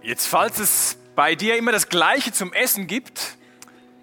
Jetzt, 0.00 0.28
falls 0.28 0.60
es 0.60 0.96
bei 1.16 1.34
dir 1.34 1.56
immer 1.56 1.72
das 1.72 1.88
Gleiche 1.88 2.32
zum 2.32 2.52
Essen 2.52 2.86
gibt, 2.86 3.36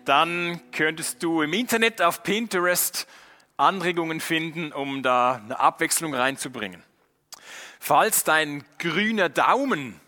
dann 0.04 0.60
könntest 0.72 1.24
du 1.24 1.42
im 1.42 1.54
Internet 1.54 2.02
auf 2.02 2.22
Pinterest 2.22 3.08
Anregungen 3.56 4.20
finden, 4.20 4.74
um 4.74 5.04
da 5.04 5.36
eine 5.36 5.58
Abwechslung 5.58 6.14
reinzubringen. 6.14 6.84
Falls 7.80 8.26
dein 8.26 8.66
grüner 8.78 9.30
Daumen 9.30 10.00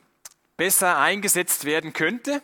besser 0.57 0.97
eingesetzt 0.97 1.63
werden 1.63 1.93
könnte, 1.93 2.41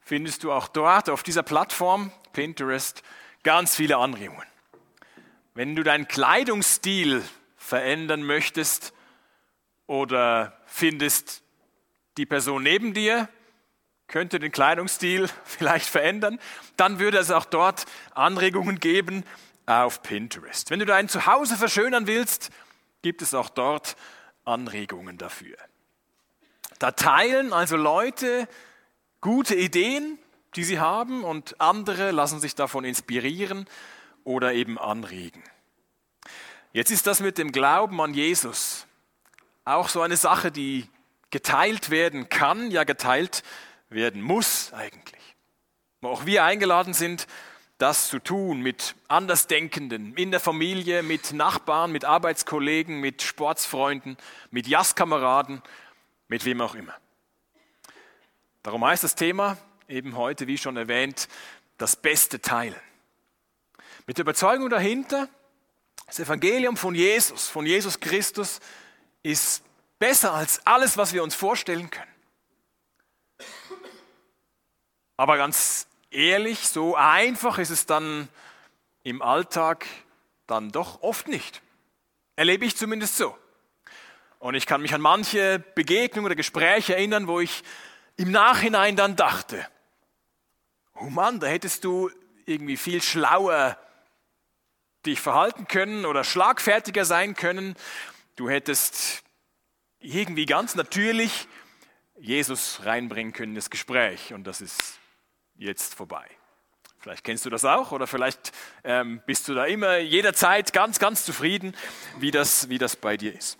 findest 0.00 0.42
du 0.42 0.50
auch 0.50 0.66
dort 0.66 1.08
auf 1.08 1.22
dieser 1.22 1.44
Plattform 1.44 2.10
Pinterest 2.32 3.04
ganz 3.44 3.76
viele 3.76 3.98
Anregungen. 3.98 4.46
Wenn 5.54 5.76
du 5.76 5.84
deinen 5.84 6.08
Kleidungsstil 6.08 7.22
verändern 7.56 8.24
möchtest 8.24 8.92
oder 9.86 10.58
findest, 10.66 11.41
die 12.16 12.26
Person 12.26 12.62
neben 12.62 12.94
dir 12.94 13.28
könnte 14.08 14.38
den 14.38 14.52
Kleidungsstil 14.52 15.28
vielleicht 15.44 15.86
verändern, 15.86 16.38
dann 16.76 16.98
würde 16.98 17.18
es 17.18 17.30
auch 17.30 17.44
dort 17.44 17.86
Anregungen 18.14 18.78
geben 18.78 19.24
auf 19.66 20.02
Pinterest. 20.02 20.70
Wenn 20.70 20.80
du 20.80 20.86
dein 20.86 21.08
Zuhause 21.08 21.56
verschönern 21.56 22.06
willst, 22.06 22.50
gibt 23.00 23.22
es 23.22 23.34
auch 23.34 23.48
dort 23.48 23.96
Anregungen 24.44 25.18
dafür. 25.18 25.56
Da 26.78 26.90
teilen 26.92 27.52
also 27.52 27.76
Leute 27.76 28.48
gute 29.20 29.54
Ideen, 29.54 30.18
die 30.56 30.64
sie 30.64 30.80
haben 30.80 31.24
und 31.24 31.60
andere 31.60 32.10
lassen 32.10 32.40
sich 32.40 32.54
davon 32.54 32.84
inspirieren 32.84 33.66
oder 34.24 34.52
eben 34.52 34.78
anregen. 34.78 35.42
Jetzt 36.72 36.90
ist 36.90 37.06
das 37.06 37.20
mit 37.20 37.38
dem 37.38 37.52
Glauben 37.52 38.00
an 38.00 38.14
Jesus 38.14 38.86
auch 39.64 39.88
so 39.88 40.02
eine 40.02 40.16
Sache, 40.16 40.50
die 40.50 40.88
geteilt 41.32 41.90
werden 41.90 42.28
kann, 42.28 42.70
ja 42.70 42.84
geteilt 42.84 43.42
werden 43.88 44.22
muss 44.22 44.72
eigentlich. 44.72 45.34
Wo 46.00 46.08
auch 46.10 46.26
wir 46.26 46.44
eingeladen 46.44 46.94
sind, 46.94 47.26
das 47.78 48.08
zu 48.08 48.20
tun 48.20 48.60
mit 48.60 48.94
Andersdenkenden, 49.08 50.14
in 50.14 50.30
der 50.30 50.38
Familie, 50.38 51.02
mit 51.02 51.32
Nachbarn, 51.32 51.90
mit 51.90 52.04
Arbeitskollegen, 52.04 53.00
mit 53.00 53.22
Sportsfreunden, 53.22 54.16
mit 54.52 54.68
Jazzkameraden, 54.68 55.62
mit 56.28 56.44
wem 56.44 56.60
auch 56.60 56.76
immer. 56.76 56.94
Darum 58.62 58.84
heißt 58.84 59.02
das 59.02 59.16
Thema 59.16 59.58
eben 59.88 60.16
heute, 60.16 60.46
wie 60.46 60.58
schon 60.58 60.76
erwähnt, 60.76 61.28
das 61.78 61.96
beste 61.96 62.40
Teilen. 62.40 62.80
Mit 64.06 64.18
der 64.18 64.22
Überzeugung 64.22 64.70
dahinter, 64.70 65.28
das 66.06 66.20
Evangelium 66.20 66.76
von 66.76 66.94
Jesus, 66.94 67.48
von 67.48 67.66
Jesus 67.66 67.98
Christus, 67.98 68.60
ist 69.22 69.64
besser 70.02 70.34
als 70.34 70.66
alles, 70.66 70.96
was 70.96 71.12
wir 71.12 71.22
uns 71.22 71.36
vorstellen 71.36 71.88
können. 71.88 72.12
Aber 75.16 75.36
ganz 75.36 75.86
ehrlich, 76.10 76.66
so 76.66 76.96
einfach 76.96 77.58
ist 77.58 77.70
es 77.70 77.86
dann 77.86 78.28
im 79.04 79.22
Alltag 79.22 79.86
dann 80.48 80.72
doch 80.72 81.02
oft 81.02 81.28
nicht. 81.28 81.62
Erlebe 82.34 82.64
ich 82.64 82.76
zumindest 82.76 83.16
so. 83.16 83.38
Und 84.40 84.56
ich 84.56 84.66
kann 84.66 84.82
mich 84.82 84.92
an 84.92 85.00
manche 85.00 85.60
Begegnungen 85.76 86.26
oder 86.26 86.34
Gespräche 86.34 86.96
erinnern, 86.96 87.28
wo 87.28 87.38
ich 87.38 87.62
im 88.16 88.32
Nachhinein 88.32 88.96
dann 88.96 89.14
dachte, 89.14 89.64
oh 90.96 91.10
Mann, 91.10 91.38
da 91.38 91.46
hättest 91.46 91.84
du 91.84 92.10
irgendwie 92.44 92.76
viel 92.76 93.00
schlauer 93.02 93.78
dich 95.06 95.20
verhalten 95.20 95.68
können 95.68 96.06
oder 96.06 96.24
schlagfertiger 96.24 97.04
sein 97.04 97.36
können. 97.36 97.76
Du 98.34 98.50
hättest 98.50 99.22
irgendwie 100.02 100.46
ganz 100.46 100.74
natürlich 100.74 101.48
Jesus 102.18 102.80
reinbringen 102.84 103.32
können 103.32 103.52
in 103.52 103.56
das 103.56 103.70
Gespräch 103.70 104.32
und 104.34 104.44
das 104.44 104.60
ist 104.60 104.98
jetzt 105.56 105.94
vorbei. 105.94 106.28
Vielleicht 106.98 107.24
kennst 107.24 107.44
du 107.44 107.50
das 107.50 107.64
auch 107.64 107.90
oder 107.90 108.06
vielleicht 108.06 108.52
ähm, 108.84 109.22
bist 109.26 109.48
du 109.48 109.54
da 109.54 109.64
immer 109.64 109.98
jederzeit 109.98 110.72
ganz, 110.72 110.98
ganz 110.98 111.24
zufrieden, 111.24 111.74
wie 112.18 112.30
das, 112.30 112.68
wie 112.68 112.78
das 112.78 112.94
bei 112.94 113.16
dir 113.16 113.34
ist. 113.34 113.58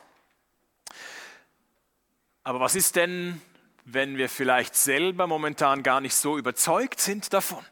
Aber 2.45 2.61
was 2.61 2.77
ist 2.77 2.97
denn, 2.97 3.41
wenn 3.85 4.17
wir 4.17 4.29
vielleicht 4.29 4.77
selber 4.77 5.27
momentan 5.27 5.83
gar 5.83 6.01
nicht 6.01 6.15
so 6.15 6.39
überzeugt 6.39 7.01
sind 7.01 7.33
davon, 7.33 7.65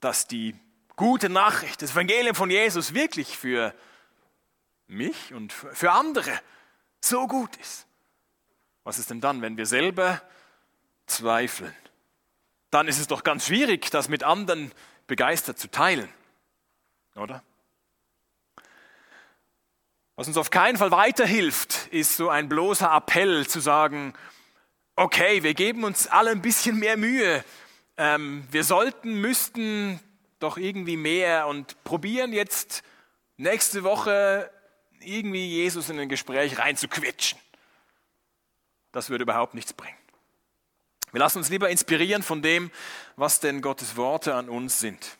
dass 0.00 0.26
die 0.26 0.54
gute 0.96 1.28
Nachricht, 1.28 1.82
das 1.82 1.92
Evangelium 1.92 2.34
von 2.34 2.50
Jesus 2.50 2.94
wirklich 2.94 3.36
für 3.36 3.74
mich 4.86 5.34
und 5.34 5.52
für 5.52 5.92
andere 5.92 6.32
so 7.00 7.26
gut 7.26 7.56
ist. 7.56 7.86
Was 8.84 8.98
ist 8.98 9.10
denn 9.10 9.20
dann, 9.20 9.42
wenn 9.42 9.56
wir 9.56 9.66
selber 9.66 10.22
zweifeln? 11.06 11.74
Dann 12.70 12.88
ist 12.88 12.98
es 12.98 13.06
doch 13.06 13.24
ganz 13.24 13.46
schwierig, 13.46 13.90
das 13.90 14.08
mit 14.08 14.24
anderen 14.24 14.72
begeistert 15.06 15.58
zu 15.58 15.70
teilen, 15.70 16.08
oder? 17.14 17.42
Was 20.16 20.26
uns 20.26 20.36
auf 20.36 20.50
keinen 20.50 20.76
Fall 20.76 20.90
weiterhilft, 20.90 21.86
ist 21.92 22.16
so 22.16 22.28
ein 22.28 22.48
bloßer 22.48 22.92
Appell 22.92 23.46
zu 23.46 23.60
sagen, 23.60 24.14
okay, 24.96 25.42
wir 25.44 25.54
geben 25.54 25.84
uns 25.84 26.08
alle 26.08 26.30
ein 26.30 26.42
bisschen 26.42 26.78
mehr 26.78 26.96
Mühe. 26.96 27.44
Ähm, 27.96 28.46
wir 28.50 28.64
sollten, 28.64 29.20
müssten 29.20 30.00
doch 30.40 30.56
irgendwie 30.56 30.96
mehr 30.96 31.46
und 31.46 31.82
probieren 31.84 32.32
jetzt 32.32 32.82
nächste 33.36 33.84
Woche 33.84 34.50
irgendwie 35.02 35.46
Jesus 35.46 35.88
in 35.88 35.98
ein 35.98 36.08
Gespräch 36.08 36.58
reinzuquetschen. 36.58 37.38
Das 38.92 39.10
würde 39.10 39.22
überhaupt 39.22 39.54
nichts 39.54 39.72
bringen. 39.72 39.96
Wir 41.12 41.20
lassen 41.20 41.38
uns 41.38 41.48
lieber 41.48 41.70
inspirieren 41.70 42.22
von 42.22 42.42
dem, 42.42 42.70
was 43.16 43.40
denn 43.40 43.62
Gottes 43.62 43.96
Worte 43.96 44.34
an 44.34 44.48
uns 44.48 44.78
sind. 44.78 45.16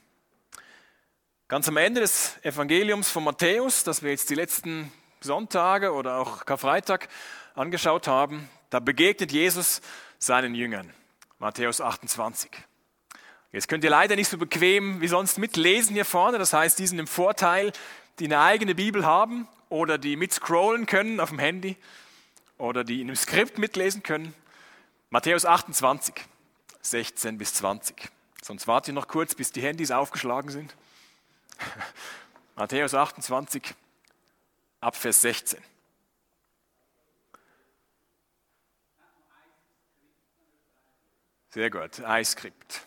Ganz 1.48 1.66
am 1.68 1.78
Ende 1.78 2.02
des 2.02 2.36
Evangeliums 2.42 3.10
von 3.10 3.24
Matthäus, 3.24 3.84
das 3.84 4.02
wir 4.02 4.10
jetzt 4.10 4.28
die 4.28 4.34
letzten 4.34 4.92
Sonntage 5.20 5.92
oder 5.92 6.18
auch 6.18 6.44
Karfreitag 6.44 7.08
angeschaut 7.54 8.06
haben, 8.06 8.48
da 8.70 8.80
begegnet 8.80 9.32
Jesus 9.32 9.80
seinen 10.18 10.54
Jüngern. 10.54 10.92
Matthäus 11.38 11.80
28. 11.80 12.50
Jetzt 13.50 13.68
könnt 13.68 13.82
ihr 13.82 13.90
leider 13.90 14.14
nicht 14.14 14.28
so 14.28 14.36
bequem 14.36 15.00
wie 15.00 15.08
sonst 15.08 15.38
mitlesen 15.38 15.94
hier 15.94 16.04
vorne. 16.04 16.38
Das 16.38 16.52
heißt, 16.52 16.78
die 16.78 16.86
sind 16.86 16.98
im 16.98 17.06
Vorteil, 17.06 17.72
die 18.18 18.24
eine 18.24 18.40
eigene 18.40 18.74
Bibel 18.74 19.04
haben 19.06 19.48
oder 19.68 19.98
die 19.98 20.16
mitscrollen 20.16 20.86
können 20.86 21.20
auf 21.20 21.30
dem 21.30 21.38
Handy 21.38 21.76
oder 22.56 22.84
die 22.84 23.00
in 23.00 23.08
einem 23.08 23.16
Skript 23.16 23.58
mitlesen 23.58 24.02
können. 24.02 24.34
Matthäus 25.10 25.44
28, 25.44 26.14
16 26.82 27.38
bis 27.38 27.54
20. 27.54 28.10
Sonst 28.42 28.66
warte 28.66 28.90
ich 28.90 28.94
noch 28.94 29.08
kurz, 29.08 29.34
bis 29.34 29.52
die 29.52 29.62
Handys 29.62 29.90
aufgeschlagen 29.90 30.50
sind. 30.50 30.74
Matthäus 32.56 32.94
28, 32.94 33.74
ab 34.80 34.96
Vers 34.96 35.20
16. 35.20 35.60
Sehr 41.50 41.70
gut, 41.70 41.98
iScript. 42.00 42.86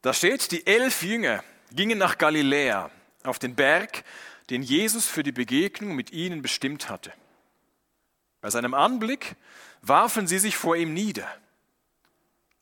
Da 0.00 0.12
steht, 0.12 0.50
die 0.50 0.66
elf 0.66 1.02
Jünger 1.02 1.44
gingen 1.76 1.98
nach 1.98 2.18
Galiläa 2.18 2.90
auf 3.24 3.38
den 3.38 3.54
Berg, 3.54 4.04
den 4.50 4.62
Jesus 4.62 5.06
für 5.06 5.22
die 5.22 5.32
Begegnung 5.32 5.94
mit 5.94 6.12
ihnen 6.12 6.42
bestimmt 6.42 6.88
hatte. 6.88 7.12
Bei 8.40 8.50
seinem 8.50 8.74
Anblick 8.74 9.36
warfen 9.82 10.26
sie 10.26 10.38
sich 10.38 10.56
vor 10.56 10.76
ihm 10.76 10.92
nieder. 10.92 11.26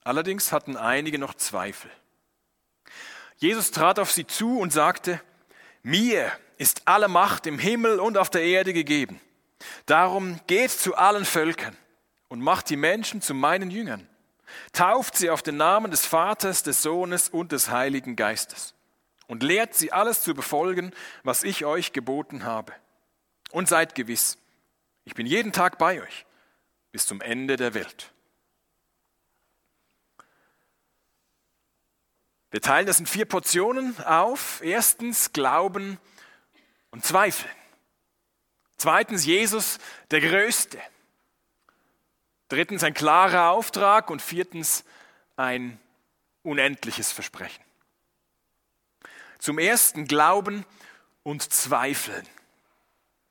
Allerdings 0.05 0.53
hatten 0.53 0.77
einige 0.77 1.19
noch 1.19 1.35
Zweifel. 1.35 1.91
Jesus 3.39 3.71
trat 3.71 3.99
auf 3.99 4.13
sie 4.13 4.27
zu 4.27 4.59
und 4.59 4.73
sagte, 4.73 5.21
mir 5.83 6.31
ist 6.59 6.83
alle 6.85 7.09
Macht 7.09 7.47
im 7.47 7.59
Himmel 7.59 7.99
und 7.99 8.19
auf 8.19 8.29
der 8.29 8.43
Erde 8.43 8.73
gegeben. 8.73 9.21
Darum 9.87 10.41
geht 10.47 10.71
zu 10.71 10.95
allen 10.95 11.25
Völkern 11.25 11.77
und 12.29 12.41
macht 12.41 12.69
die 12.69 12.77
Menschen 12.77 13.23
zu 13.23 13.33
meinen 13.35 13.71
Jüngern. 13.71 14.07
Tauft 14.73 15.17
sie 15.17 15.31
auf 15.31 15.43
den 15.43 15.57
Namen 15.57 15.91
des 15.91 16.05
Vaters, 16.05 16.63
des 16.63 16.83
Sohnes 16.83 17.29
und 17.29 17.53
des 17.53 17.71
Heiligen 17.71 18.17
Geistes 18.17 18.75
und 19.31 19.45
lehrt 19.45 19.75
sie 19.75 19.93
alles 19.93 20.25
zu 20.25 20.35
befolgen, 20.35 20.93
was 21.23 21.45
ich 21.45 21.65
euch 21.65 21.93
geboten 21.93 22.43
habe. 22.43 22.73
Und 23.53 23.69
seid 23.69 23.95
gewiss, 23.95 24.39
ich 25.05 25.15
bin 25.15 25.25
jeden 25.25 25.53
Tag 25.53 25.79
bei 25.79 26.03
euch 26.03 26.27
bis 26.91 27.07
zum 27.07 27.21
Ende 27.21 27.57
der 27.57 27.73
Welt. 27.73 28.13
Wir 32.51 32.61
teilen 32.61 32.89
das 32.89 32.99
in 32.99 33.07
vier 33.07 33.25
Portionen 33.25 33.97
auf. 34.05 34.61
Erstens 34.65 35.33
Glauben 35.33 36.01
und 36.91 37.05
Zweifel. 37.05 37.49
Zweitens 38.79 39.25
Jesus 39.25 39.79
der 40.11 40.23
Größte. 40.23 40.81
Drittens 42.49 42.83
ein 42.83 42.95
klarer 42.95 43.51
Auftrag 43.51 44.11
und 44.11 44.23
viertens 44.23 44.85
ein 45.37 45.79
unendliches 46.43 47.13
Versprechen. 47.13 47.70
Zum 49.41 49.59
ersten 49.59 50.07
Glauben 50.07 50.65
und 51.23 51.53
Zweifeln. 51.53 52.27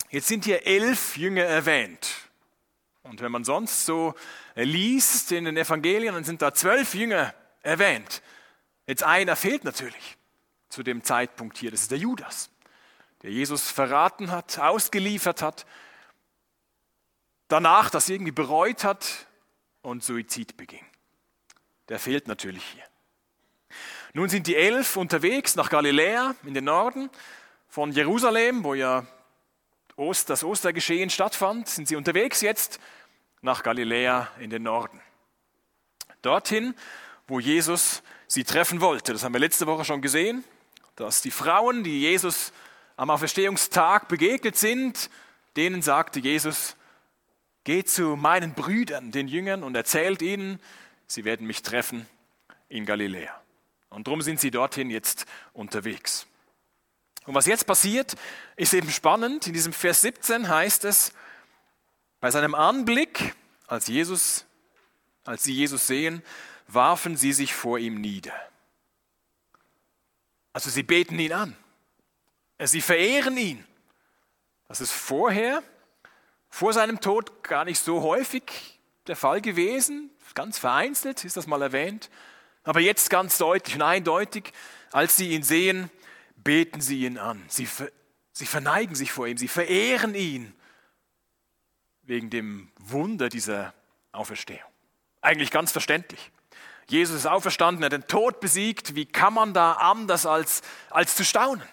Jetzt 0.09 0.27
sind 0.27 0.45
hier 0.45 0.65
elf 0.65 1.17
Jünger 1.17 1.43
erwähnt. 1.43 2.29
Und 3.03 3.21
wenn 3.21 3.31
man 3.31 3.43
sonst 3.43 3.85
so 3.85 4.13
liest 4.55 5.31
in 5.31 5.45
den 5.45 5.57
Evangelien, 5.57 6.13
dann 6.13 6.23
sind 6.23 6.41
da 6.41 6.53
zwölf 6.53 6.93
Jünger 6.93 7.33
erwähnt. 7.61 8.21
Jetzt 8.87 9.03
einer 9.03 9.35
fehlt 9.35 9.63
natürlich 9.63 10.17
zu 10.69 10.83
dem 10.83 11.03
Zeitpunkt 11.03 11.57
hier, 11.57 11.71
das 11.71 11.81
ist 11.81 11.91
der 11.91 11.97
Judas, 11.97 12.49
der 13.21 13.31
Jesus 13.31 13.69
verraten 13.69 14.31
hat, 14.31 14.59
ausgeliefert 14.59 15.41
hat, 15.41 15.65
danach 17.47 17.89
das 17.89 18.09
irgendwie 18.09 18.31
bereut 18.31 18.83
hat 18.83 19.27
und 19.81 20.03
Suizid 20.03 20.57
beging. 20.57 20.85
Der 21.89 21.99
fehlt 21.99 22.27
natürlich 22.27 22.63
hier. 22.63 22.88
Nun 24.13 24.29
sind 24.29 24.47
die 24.47 24.55
elf 24.55 24.97
unterwegs 24.97 25.55
nach 25.55 25.69
Galiläa 25.69 26.35
in 26.43 26.53
den 26.53 26.65
Norden 26.65 27.09
von 27.67 27.91
Jerusalem, 27.91 28.63
wo 28.63 28.73
ja 28.73 29.05
das 29.95 30.43
Ostergeschehen 30.43 31.09
stattfand, 31.09 31.67
sind 31.67 31.87
sie 31.87 31.95
unterwegs 31.95 32.41
jetzt 32.41 32.79
nach 33.41 33.63
Galiläa 33.63 34.29
in 34.39 34.49
den 34.49 34.63
Norden. 34.63 35.01
Dorthin, 36.21 36.73
wo 37.27 37.39
Jesus 37.39 38.01
sie 38.27 38.43
treffen 38.43 38.81
wollte. 38.81 39.13
Das 39.13 39.23
haben 39.23 39.33
wir 39.33 39.39
letzte 39.39 39.67
Woche 39.67 39.85
schon 39.85 40.01
gesehen, 40.01 40.43
dass 40.95 41.21
die 41.21 41.31
Frauen, 41.31 41.83
die 41.83 42.01
Jesus 42.01 42.53
am 42.95 43.09
Auferstehungstag 43.09 44.07
begegnet 44.07 44.57
sind, 44.57 45.09
denen 45.55 45.81
sagte 45.81 46.19
Jesus, 46.19 46.75
geht 47.63 47.89
zu 47.89 48.15
meinen 48.15 48.53
Brüdern, 48.53 49.11
den 49.11 49.27
Jüngern, 49.27 49.63
und 49.63 49.75
erzählt 49.75 50.21
ihnen, 50.21 50.59
sie 51.07 51.25
werden 51.25 51.45
mich 51.45 51.61
treffen 51.61 52.07
in 52.67 52.85
Galiläa. 52.85 53.39
Und 53.89 54.07
darum 54.07 54.21
sind 54.21 54.39
sie 54.39 54.51
dorthin 54.51 54.89
jetzt 54.89 55.25
unterwegs. 55.53 56.27
Und 57.25 57.35
was 57.35 57.45
jetzt 57.45 57.65
passiert, 57.65 58.15
ist 58.55 58.73
eben 58.73 58.89
spannend. 58.89 59.47
In 59.47 59.53
diesem 59.53 59.73
Vers 59.73 60.01
17 60.01 60.47
heißt 60.47 60.85
es, 60.85 61.13
bei 62.19 62.31
seinem 62.31 62.55
Anblick, 62.55 63.35
als 63.67 63.87
Jesus, 63.87 64.45
als 65.23 65.43
sie 65.43 65.53
Jesus 65.53 65.87
sehen, 65.87 66.23
warfen 66.67 67.17
sie 67.17 67.33
sich 67.33 67.53
vor 67.53 67.79
ihm 67.79 68.01
nieder. 68.01 68.33
Also 70.53 70.69
sie 70.69 70.83
beten 70.83 71.17
ihn 71.19 71.33
an. 71.33 71.55
Sie 72.59 72.81
verehren 72.81 73.37
ihn. 73.37 73.65
Das 74.67 74.81
ist 74.81 74.91
vorher, 74.91 75.63
vor 76.49 76.73
seinem 76.73 76.99
Tod, 76.99 77.43
gar 77.43 77.63
nicht 77.63 77.79
so 77.79 78.01
häufig 78.01 78.43
der 79.07 79.15
Fall 79.15 79.41
gewesen. 79.41 80.09
Ganz 80.35 80.59
vereinzelt 80.59 81.23
ist 81.23 81.37
das 81.37 81.47
mal 81.47 81.61
erwähnt. 81.61 82.09
Aber 82.63 82.79
jetzt 82.79 83.09
ganz 83.09 83.37
deutlich 83.37 83.75
und 83.75 83.81
eindeutig, 83.81 84.51
als 84.91 85.17
sie 85.17 85.29
ihn 85.29 85.43
sehen, 85.43 85.89
beten 86.35 86.81
sie 86.81 87.05
ihn 87.05 87.17
an. 87.17 87.43
Sie, 87.47 87.67
sie 88.31 88.45
verneigen 88.45 88.95
sich 88.95 89.11
vor 89.11 89.27
ihm, 89.27 89.37
sie 89.37 89.47
verehren 89.47 90.15
ihn 90.15 90.53
wegen 92.03 92.29
dem 92.29 92.71
Wunder 92.79 93.29
dieser 93.29 93.73
Auferstehung. 94.11 94.69
Eigentlich 95.21 95.51
ganz 95.51 95.71
verständlich. 95.71 96.31
Jesus 96.87 97.17
ist 97.17 97.25
auferstanden, 97.27 97.83
er 97.83 97.87
hat 97.87 97.93
den 97.93 98.07
Tod 98.07 98.39
besiegt. 98.39 98.95
Wie 98.95 99.05
kann 99.05 99.33
man 99.33 99.53
da 99.53 99.73
anders 99.73 100.25
als, 100.25 100.61
als 100.89 101.15
zu 101.15 101.23
staunen? 101.23 101.67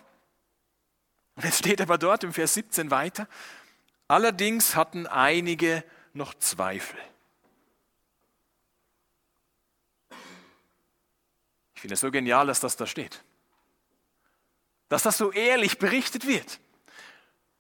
Und 1.37 1.45
jetzt 1.45 1.59
steht 1.59 1.81
aber 1.81 1.97
dort 1.97 2.23
im 2.25 2.33
Vers 2.33 2.55
17 2.55 2.91
weiter. 2.91 3.27
Allerdings 4.09 4.77
hatten 4.77 5.07
einige 5.07 5.85
noch 6.13 6.35
Zweifel. 6.35 6.99
Finde 11.87 11.95
es 11.95 12.01
so 12.01 12.11
genial, 12.11 12.49
dass 12.49 12.59
das 12.59 12.75
da 12.75 12.85
steht. 12.85 13.23
Dass 14.89 15.05
das 15.05 15.19
so 15.19 15.31
ehrlich 15.31 15.79
berichtet 15.79 16.27
wird. 16.27 16.59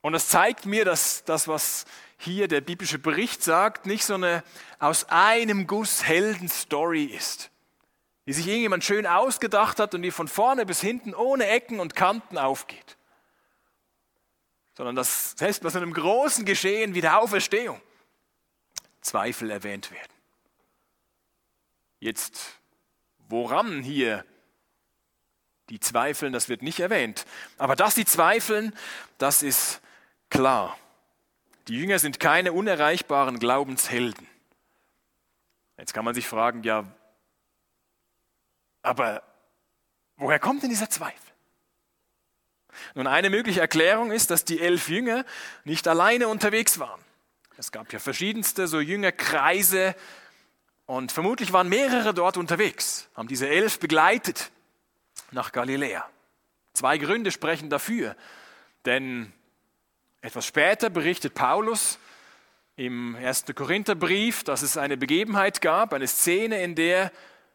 Und 0.00 0.14
es 0.14 0.28
zeigt 0.28 0.66
mir, 0.66 0.84
dass 0.84 1.22
das, 1.24 1.46
was 1.46 1.84
hier 2.18 2.48
der 2.48 2.60
biblische 2.60 2.98
Bericht 2.98 3.44
sagt, 3.44 3.86
nicht 3.86 4.04
so 4.04 4.14
eine 4.14 4.42
aus 4.80 5.04
einem 5.10 5.68
Guss 5.68 6.02
Heldenstory 6.02 7.04
ist, 7.04 7.52
die 8.26 8.32
sich 8.32 8.48
irgendjemand 8.48 8.82
schön 8.82 9.06
ausgedacht 9.06 9.78
hat 9.78 9.94
und 9.94 10.02
die 10.02 10.10
von 10.10 10.26
vorne 10.26 10.66
bis 10.66 10.80
hinten 10.80 11.14
ohne 11.14 11.46
Ecken 11.46 11.78
und 11.78 11.94
Kanten 11.94 12.36
aufgeht, 12.36 12.96
sondern 14.74 14.96
dass 14.96 15.34
selbst 15.36 15.62
bei 15.62 15.70
so 15.70 15.78
einem 15.78 15.92
großen 15.92 16.44
Geschehen 16.44 16.94
wie 16.94 17.00
der 17.00 17.20
Auferstehung 17.20 17.80
Zweifel 19.02 19.52
erwähnt 19.52 19.92
werden. 19.92 20.12
Jetzt, 22.00 22.58
woran 23.28 23.82
hier 23.82 24.24
die 25.68 25.80
zweifeln, 25.80 26.32
das 26.32 26.48
wird 26.48 26.62
nicht 26.62 26.80
erwähnt. 26.80 27.26
Aber 27.58 27.76
dass 27.76 27.94
sie 27.94 28.04
zweifeln, 28.04 28.72
das 29.18 29.42
ist 29.42 29.80
klar. 30.30 30.78
Die 31.68 31.76
Jünger 31.76 31.98
sind 31.98 32.20
keine 32.20 32.52
unerreichbaren 32.52 33.38
Glaubenshelden. 33.38 34.26
Jetzt 35.76 35.92
kann 35.92 36.04
man 36.04 36.14
sich 36.14 36.26
fragen, 36.26 36.62
ja, 36.62 36.84
aber 38.82 39.22
woher 40.16 40.38
kommt 40.38 40.62
denn 40.62 40.70
dieser 40.70 40.88
Zweifel? 40.88 41.20
Nun, 42.94 43.06
eine 43.06 43.30
mögliche 43.30 43.60
Erklärung 43.60 44.12
ist, 44.12 44.30
dass 44.30 44.44
die 44.44 44.60
elf 44.60 44.88
Jünger 44.88 45.24
nicht 45.64 45.88
alleine 45.88 46.28
unterwegs 46.28 46.78
waren. 46.78 47.00
Es 47.58 47.72
gab 47.72 47.92
ja 47.92 47.98
verschiedenste 47.98 48.68
so 48.68 48.80
Jüngerkreise 48.80 49.96
und 50.86 51.12
vermutlich 51.12 51.52
waren 51.52 51.68
mehrere 51.68 52.14
dort 52.14 52.36
unterwegs, 52.36 53.08
haben 53.14 53.28
diese 53.28 53.48
elf 53.48 53.78
begleitet 53.78 54.50
nach 55.32 55.52
Galiläa. 55.52 56.08
Zwei 56.72 56.98
Gründe 56.98 57.32
sprechen 57.32 57.70
dafür, 57.70 58.16
denn 58.84 59.32
etwas 60.20 60.46
später 60.46 60.90
berichtet 60.90 61.34
Paulus 61.34 61.98
im 62.76 63.16
1. 63.16 63.46
Korintherbrief, 63.54 64.44
dass 64.44 64.62
es 64.62 64.76
eine 64.76 64.96
Begebenheit 64.96 65.60
gab, 65.60 65.92
eine 65.92 66.06
Szene, 66.06 66.62
in 66.62 66.74
der 66.74 67.10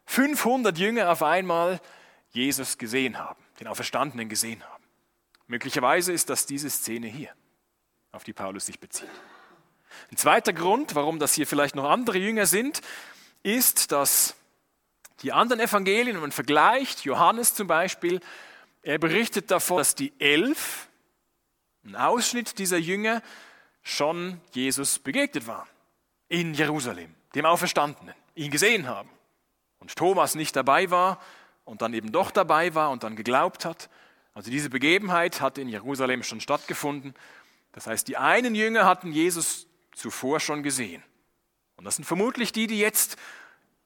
500 0.06 0.76
Jünger 0.76 1.10
auf 1.10 1.22
einmal 1.22 1.80
Jesus 2.30 2.76
gesehen 2.76 3.18
haben, 3.18 3.40
den 3.60 3.68
Auferstandenen 3.68 4.28
gesehen 4.28 4.62
haben. 4.64 4.82
Möglicherweise 5.46 6.12
ist 6.12 6.28
das 6.28 6.46
diese 6.46 6.70
Szene 6.70 7.06
hier, 7.06 7.30
auf 8.10 8.24
die 8.24 8.32
Paulus 8.32 8.66
sich 8.66 8.80
bezieht. 8.80 9.08
Ein 10.10 10.16
zweiter 10.16 10.52
Grund, 10.52 10.94
warum 10.94 11.18
das 11.18 11.34
hier 11.34 11.46
vielleicht 11.46 11.76
noch 11.76 11.88
andere 11.88 12.18
Jünger 12.18 12.46
sind, 12.46 12.80
ist, 13.42 13.92
dass 13.92 14.36
die 15.22 15.32
anderen 15.32 15.60
Evangelien, 15.60 16.14
wenn 16.14 16.22
man 16.22 16.32
vergleicht, 16.32 17.04
Johannes 17.04 17.54
zum 17.54 17.66
Beispiel, 17.66 18.20
er 18.82 18.98
berichtet 18.98 19.50
davon, 19.50 19.78
dass 19.78 19.94
die 19.94 20.12
elf 20.18 20.88
ein 21.84 21.96
Ausschnitt 21.96 22.58
dieser 22.58 22.78
Jünger 22.78 23.22
schon 23.82 24.40
Jesus 24.52 24.98
begegnet 24.98 25.46
waren. 25.46 25.68
In 26.28 26.54
Jerusalem, 26.54 27.14
dem 27.34 27.44
Auferstandenen, 27.44 28.14
ihn 28.34 28.50
gesehen 28.50 28.88
haben. 28.88 29.10
Und 29.78 29.94
Thomas 29.94 30.34
nicht 30.34 30.56
dabei 30.56 30.90
war 30.90 31.20
und 31.64 31.82
dann 31.82 31.94
eben 31.94 32.12
doch 32.12 32.30
dabei 32.30 32.74
war 32.74 32.90
und 32.90 33.02
dann 33.02 33.16
geglaubt 33.16 33.64
hat. 33.64 33.90
Also 34.34 34.50
diese 34.50 34.70
Begebenheit 34.70 35.40
hat 35.40 35.58
in 35.58 35.68
Jerusalem 35.68 36.22
schon 36.22 36.40
stattgefunden. 36.40 37.14
Das 37.72 37.86
heißt, 37.86 38.08
die 38.08 38.16
einen 38.16 38.54
Jünger 38.54 38.86
hatten 38.86 39.12
Jesus 39.12 39.66
zuvor 39.92 40.40
schon 40.40 40.62
gesehen. 40.62 41.02
Und 41.82 41.86
das 41.86 41.96
sind 41.96 42.04
vermutlich 42.04 42.52
die, 42.52 42.68
die 42.68 42.78
jetzt 42.78 43.16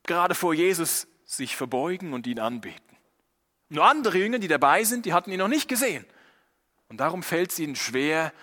gerade 0.03 0.35
vor 0.35 0.53
Jesus 0.53 1.07
sich 1.25 1.57
verbeugen 1.57 2.13
und 2.13 2.27
ihn 2.27 2.41
anbeten. 2.41 2.95
Nur 3.71 3.87
andere 3.87 4.19
Jünger, 4.19 4.39
die 4.39 4.49
dabei 4.49 4.85
sind, 4.85 5.07
die 5.07 5.15
hatten 5.15 5.33
ihn 5.33 5.39
noch 5.39 5.49
nicht 5.49 5.67
gesehen. 5.67 6.05
Und 6.91 6.99
darum 6.99 7.23
fällt 7.23 7.53
es 7.53 7.59
ihnen 7.59 7.75
schwer, 7.75 8.35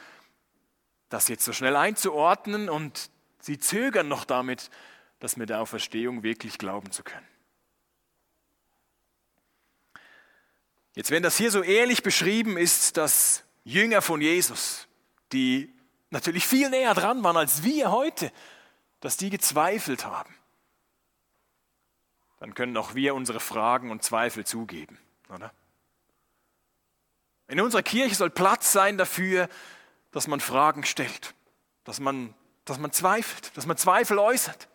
das 1.09 1.27
jetzt 1.27 1.45
so 1.45 1.53
schnell 1.53 1.75
einzuordnen 1.75 2.67
und 2.67 3.11
sie 3.41 3.59
zögern 3.59 4.07
noch 4.07 4.25
damit, 4.25 4.71
das 5.19 5.37
mit 5.37 5.49
der 5.49 5.61
Auferstehung 5.61 6.23
wirklich 6.23 6.57
glauben 6.57 6.89
zu 6.89 7.03
können. 7.03 7.27
Jetzt, 10.95 11.11
wenn 11.11 11.21
das 11.21 11.37
hier 11.37 11.51
so 11.51 11.61
ehrlich 11.61 12.01
beschrieben 12.01 12.57
ist, 12.57 12.97
dass 12.97 13.43
Jünger 13.65 14.01
von 14.01 14.19
Jesus, 14.19 14.87
die 15.31 15.71
natürlich 16.09 16.47
viel 16.47 16.71
näher 16.71 16.95
dran 16.95 17.23
waren 17.23 17.37
als 17.37 17.61
wir 17.61 17.91
heute, 17.91 18.31
dass 19.03 19.17
die 19.17 19.29
gezweifelt 19.29 20.05
haben, 20.05 20.33
dann 22.39 22.53
können 22.53 22.77
auch 22.77 22.95
wir 22.95 23.15
unsere 23.15 23.41
Fragen 23.41 23.91
und 23.91 24.01
Zweifel 24.01 24.45
zugeben, 24.45 24.97
oder? 25.27 25.51
In 27.49 27.59
unserer 27.59 27.83
Kirche 27.83 28.15
soll 28.15 28.29
Platz 28.29 28.71
sein 28.71 28.97
dafür, 28.97 29.49
dass 30.11 30.27
man 30.27 30.39
Fragen 30.39 30.85
stellt, 30.85 31.35
dass 31.83 31.99
man, 31.99 32.33
dass 32.63 32.79
man 32.79 32.93
zweifelt, 32.93 33.51
dass 33.57 33.65
man 33.65 33.75
Zweifel 33.75 34.19
äußert. 34.19 34.69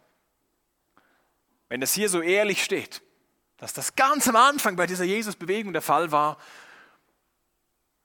Wenn 1.70 1.80
es 1.80 1.94
hier 1.94 2.10
so 2.10 2.20
ehrlich 2.20 2.62
steht, 2.62 3.00
dass 3.56 3.72
das 3.72 3.96
ganz 3.96 4.28
am 4.28 4.36
Anfang 4.36 4.76
bei 4.76 4.86
dieser 4.86 5.04
Jesus-Bewegung 5.04 5.72
der 5.72 5.80
Fall 5.80 6.12
war, 6.12 6.36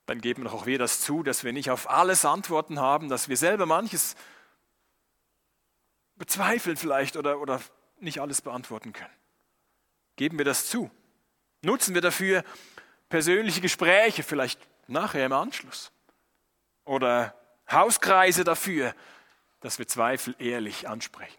dann 0.05 0.21
geben 0.21 0.45
doch 0.45 0.53
auch 0.53 0.65
wir 0.67 0.79
das 0.79 1.01
zu, 1.01 1.21
dass 1.21 1.43
wir 1.43 1.51
nicht 1.51 1.69
auf 1.69 1.89
alles 1.89 2.23
Antworten 2.23 2.79
haben, 2.79 3.09
dass 3.09 3.27
wir 3.27 3.35
selber 3.35 3.65
manches 3.65 4.15
bezweifeln 6.23 6.77
vielleicht 6.77 7.17
oder, 7.17 7.41
oder 7.41 7.59
nicht 7.99 8.21
alles 8.21 8.41
beantworten 8.41 8.93
können. 8.93 9.13
Geben 10.15 10.37
wir 10.37 10.45
das 10.45 10.67
zu. 10.67 10.89
Nutzen 11.61 11.95
wir 11.95 12.01
dafür 12.01 12.45
persönliche 13.09 13.59
Gespräche, 13.59 14.23
vielleicht 14.23 14.57
nachher 14.87 15.25
im 15.25 15.33
Anschluss. 15.33 15.91
Oder 16.85 17.35
Hauskreise 17.69 18.45
dafür, 18.45 18.95
dass 19.59 19.79
wir 19.79 19.87
Zweifel 19.89 20.33
ehrlich 20.39 20.87
ansprechen. 20.87 21.37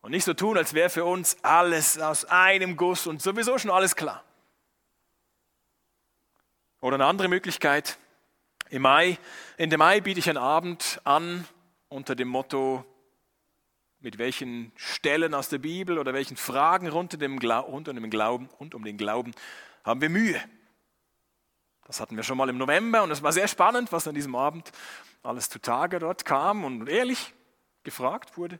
Und 0.00 0.10
nicht 0.10 0.24
so 0.24 0.34
tun, 0.34 0.58
als 0.58 0.74
wäre 0.74 0.90
für 0.90 1.04
uns 1.04 1.36
alles 1.44 1.96
aus 1.96 2.24
einem 2.24 2.76
Guss 2.76 3.06
und 3.06 3.22
sowieso 3.22 3.58
schon 3.58 3.70
alles 3.70 3.94
klar. 3.94 4.24
Oder 6.80 6.96
eine 6.96 7.06
andere 7.06 7.28
Möglichkeit, 7.28 7.96
im 8.70 8.82
Mai, 8.82 9.18
Ende 9.56 9.78
Mai 9.78 10.00
biete 10.00 10.18
ich 10.18 10.28
einen 10.28 10.36
Abend 10.36 11.00
an 11.04 11.46
unter 11.88 12.16
dem 12.16 12.26
Motto, 12.26 12.84
mit 14.00 14.18
welchen 14.18 14.72
Stellen 14.76 15.34
aus 15.34 15.48
der 15.48 15.58
Bibel 15.58 15.98
oder 15.98 16.14
welchen 16.14 16.36
Fragen 16.36 16.88
rund 16.88 17.14
um, 17.14 17.20
den 17.20 17.38
Glauben, 17.38 18.48
rund 18.58 18.74
um 18.74 18.84
den 18.84 18.96
Glauben 18.96 19.32
haben 19.84 20.00
wir 20.00 20.10
Mühe. 20.10 20.40
Das 21.86 22.00
hatten 22.00 22.16
wir 22.16 22.24
schon 22.24 22.36
mal 22.36 22.48
im 22.48 22.58
November 22.58 23.02
und 23.02 23.10
es 23.10 23.22
war 23.22 23.32
sehr 23.32 23.48
spannend, 23.48 23.92
was 23.92 24.08
an 24.08 24.14
diesem 24.14 24.34
Abend 24.34 24.72
alles 25.22 25.48
zutage 25.48 25.98
dort 25.98 26.24
kam 26.24 26.64
und 26.64 26.88
ehrlich 26.88 27.32
gefragt 27.84 28.36
wurde. 28.36 28.58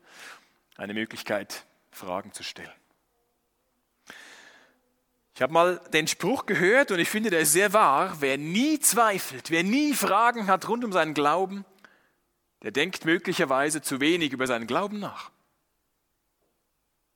Eine 0.76 0.94
Möglichkeit, 0.94 1.66
Fragen 1.90 2.32
zu 2.32 2.42
stellen. 2.42 2.70
Ich 5.34 5.42
habe 5.42 5.52
mal 5.52 5.80
den 5.92 6.06
Spruch 6.06 6.46
gehört 6.46 6.90
und 6.92 6.98
ich 6.98 7.10
finde, 7.10 7.28
der 7.28 7.40
ist 7.40 7.52
sehr 7.52 7.74
wahr. 7.74 8.16
Wer 8.20 8.38
nie 8.38 8.78
zweifelt, 8.78 9.50
wer 9.50 9.64
nie 9.64 9.92
Fragen 9.92 10.46
hat 10.46 10.66
rund 10.68 10.82
um 10.82 10.92
seinen 10.92 11.12
Glauben, 11.12 11.66
der 12.62 12.70
denkt 12.70 13.04
möglicherweise 13.04 13.82
zu 13.82 14.00
wenig 14.00 14.32
über 14.32 14.46
seinen 14.46 14.66
Glauben 14.66 14.98
nach. 14.98 15.30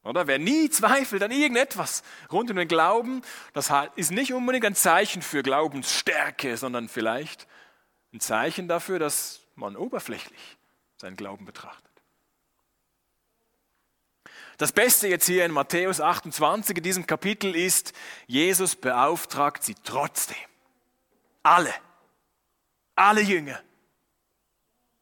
Oder 0.02 0.26
wer 0.26 0.38
nie 0.38 0.70
zweifelt 0.70 1.22
an 1.22 1.30
irgendetwas 1.30 2.02
rund 2.32 2.50
um 2.50 2.56
den 2.56 2.68
Glauben, 2.68 3.22
das 3.52 3.70
ist 3.96 4.12
nicht 4.12 4.32
unbedingt 4.32 4.64
ein 4.64 4.74
Zeichen 4.74 5.20
für 5.20 5.42
Glaubensstärke, 5.42 6.56
sondern 6.56 6.88
vielleicht 6.88 7.46
ein 8.12 8.20
Zeichen 8.20 8.66
dafür, 8.66 8.98
dass 8.98 9.42
man 9.56 9.76
oberflächlich 9.76 10.58
seinen 10.96 11.16
Glauben 11.16 11.44
betrachtet. 11.44 11.90
Das 14.56 14.72
Beste 14.72 15.08
jetzt 15.08 15.26
hier 15.26 15.44
in 15.46 15.52
Matthäus 15.52 16.00
28 16.00 16.76
in 16.76 16.82
diesem 16.82 17.06
Kapitel 17.06 17.54
ist, 17.56 17.94
Jesus 18.26 18.76
beauftragt 18.76 19.64
sie 19.64 19.74
trotzdem. 19.84 20.36
Alle. 21.42 21.72
Alle 22.94 23.22
Jünger. 23.22 23.58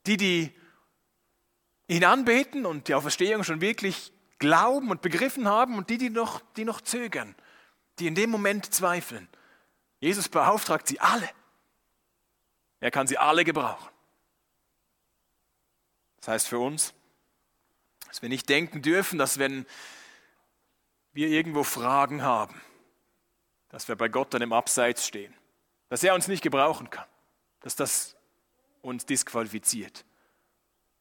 Die, 0.08 0.16
die 0.16 0.52
ihn 1.86 2.04
anbeten 2.04 2.64
und 2.64 2.88
die 2.88 2.94
Auferstehung 2.94 3.44
schon 3.44 3.60
wirklich 3.60 4.12
glauben 4.38 4.90
und 4.90 5.02
begriffen 5.02 5.46
haben 5.46 5.76
und 5.76 5.90
die, 5.90 5.98
die 5.98 6.08
noch, 6.08 6.40
die 6.56 6.64
noch 6.64 6.80
zögern, 6.80 7.34
die 7.98 8.06
in 8.06 8.14
dem 8.14 8.30
Moment 8.30 8.72
zweifeln. 8.72 9.28
Jesus 10.00 10.28
beauftragt 10.28 10.88
sie 10.88 10.98
alle. 10.98 11.28
Er 12.80 12.90
kann 12.90 13.06
sie 13.06 13.18
alle 13.18 13.44
gebrauchen. 13.44 13.90
Das 16.20 16.28
heißt 16.28 16.48
für 16.48 16.58
uns, 16.58 16.94
dass 18.06 18.22
wir 18.22 18.30
nicht 18.30 18.48
denken 18.48 18.80
dürfen, 18.80 19.18
dass 19.18 19.38
wenn 19.38 19.66
wir 21.12 21.28
irgendwo 21.28 21.64
Fragen 21.64 22.22
haben, 22.22 22.60
dass 23.68 23.88
wir 23.88 23.96
bei 23.96 24.08
Gott 24.08 24.32
dann 24.32 24.40
im 24.40 24.54
Abseits 24.54 25.06
stehen, 25.06 25.34
dass 25.90 26.02
er 26.02 26.14
uns 26.14 26.28
nicht 26.28 26.42
gebrauchen 26.42 26.88
kann, 26.90 27.06
dass 27.60 27.76
das 27.76 28.17
uns 28.82 29.06
disqualifiziert. 29.06 30.04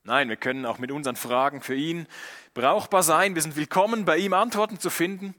Nein, 0.04 0.30
wir 0.30 0.38
können 0.38 0.66
auch 0.66 0.80
mit 0.80 0.92
unseren 0.92 1.18
Fragen 1.18 1.62
für 1.62 1.76
ihn 1.76 2.08
brauchbar 2.54 3.04
sein. 3.04 3.36
Wir 3.36 3.42
sind 3.42 3.56
willkommen, 3.56 4.06
bei 4.06 4.18
ihm 4.18 4.34
Antworten 4.34 4.80
zu 4.80 4.90
finden. 4.90 5.36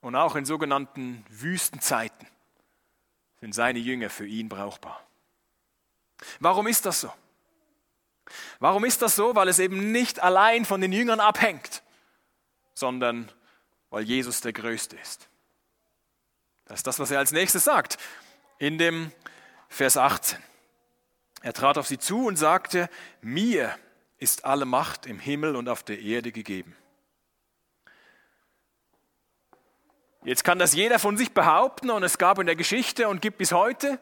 Und 0.00 0.16
auch 0.16 0.36
in 0.36 0.44
sogenannten 0.44 1.24
Wüstenzeiten 1.28 2.26
sind 3.40 3.54
seine 3.54 3.78
Jünger 3.78 4.10
für 4.10 4.26
ihn 4.26 4.48
brauchbar. 4.48 5.06
Warum 6.40 6.66
ist 6.66 6.86
das 6.86 7.00
so? 7.00 7.12
Warum 8.58 8.84
ist 8.84 9.02
das 9.02 9.16
so? 9.16 9.34
Weil 9.34 9.48
es 9.48 9.58
eben 9.58 9.92
nicht 9.92 10.22
allein 10.22 10.64
von 10.64 10.80
den 10.80 10.92
Jüngern 10.92 11.20
abhängt, 11.20 11.82
sondern 12.72 13.30
weil 13.90 14.04
Jesus 14.04 14.40
der 14.40 14.52
Größte 14.52 14.96
ist. 14.96 15.28
Das 16.64 16.80
ist 16.80 16.86
das, 16.86 16.98
was 16.98 17.10
er 17.10 17.18
als 17.18 17.32
nächstes 17.32 17.64
sagt 17.64 17.98
in 18.58 18.78
dem 18.78 19.12
Vers 19.68 19.96
18. 19.96 20.42
Er 21.44 21.52
trat 21.52 21.76
auf 21.76 21.86
sie 21.86 21.98
zu 21.98 22.24
und 22.24 22.36
sagte, 22.36 22.88
mir 23.20 23.78
ist 24.16 24.46
alle 24.46 24.64
Macht 24.64 25.04
im 25.04 25.18
Himmel 25.18 25.56
und 25.56 25.68
auf 25.68 25.82
der 25.82 26.00
Erde 26.00 26.32
gegeben. 26.32 26.74
Jetzt 30.24 30.42
kann 30.42 30.58
das 30.58 30.72
jeder 30.72 30.98
von 30.98 31.18
sich 31.18 31.32
behaupten 31.32 31.90
und 31.90 32.02
es 32.02 32.16
gab 32.16 32.38
in 32.38 32.46
der 32.46 32.56
Geschichte 32.56 33.08
und 33.08 33.20
gibt 33.20 33.36
bis 33.36 33.52
heute 33.52 34.00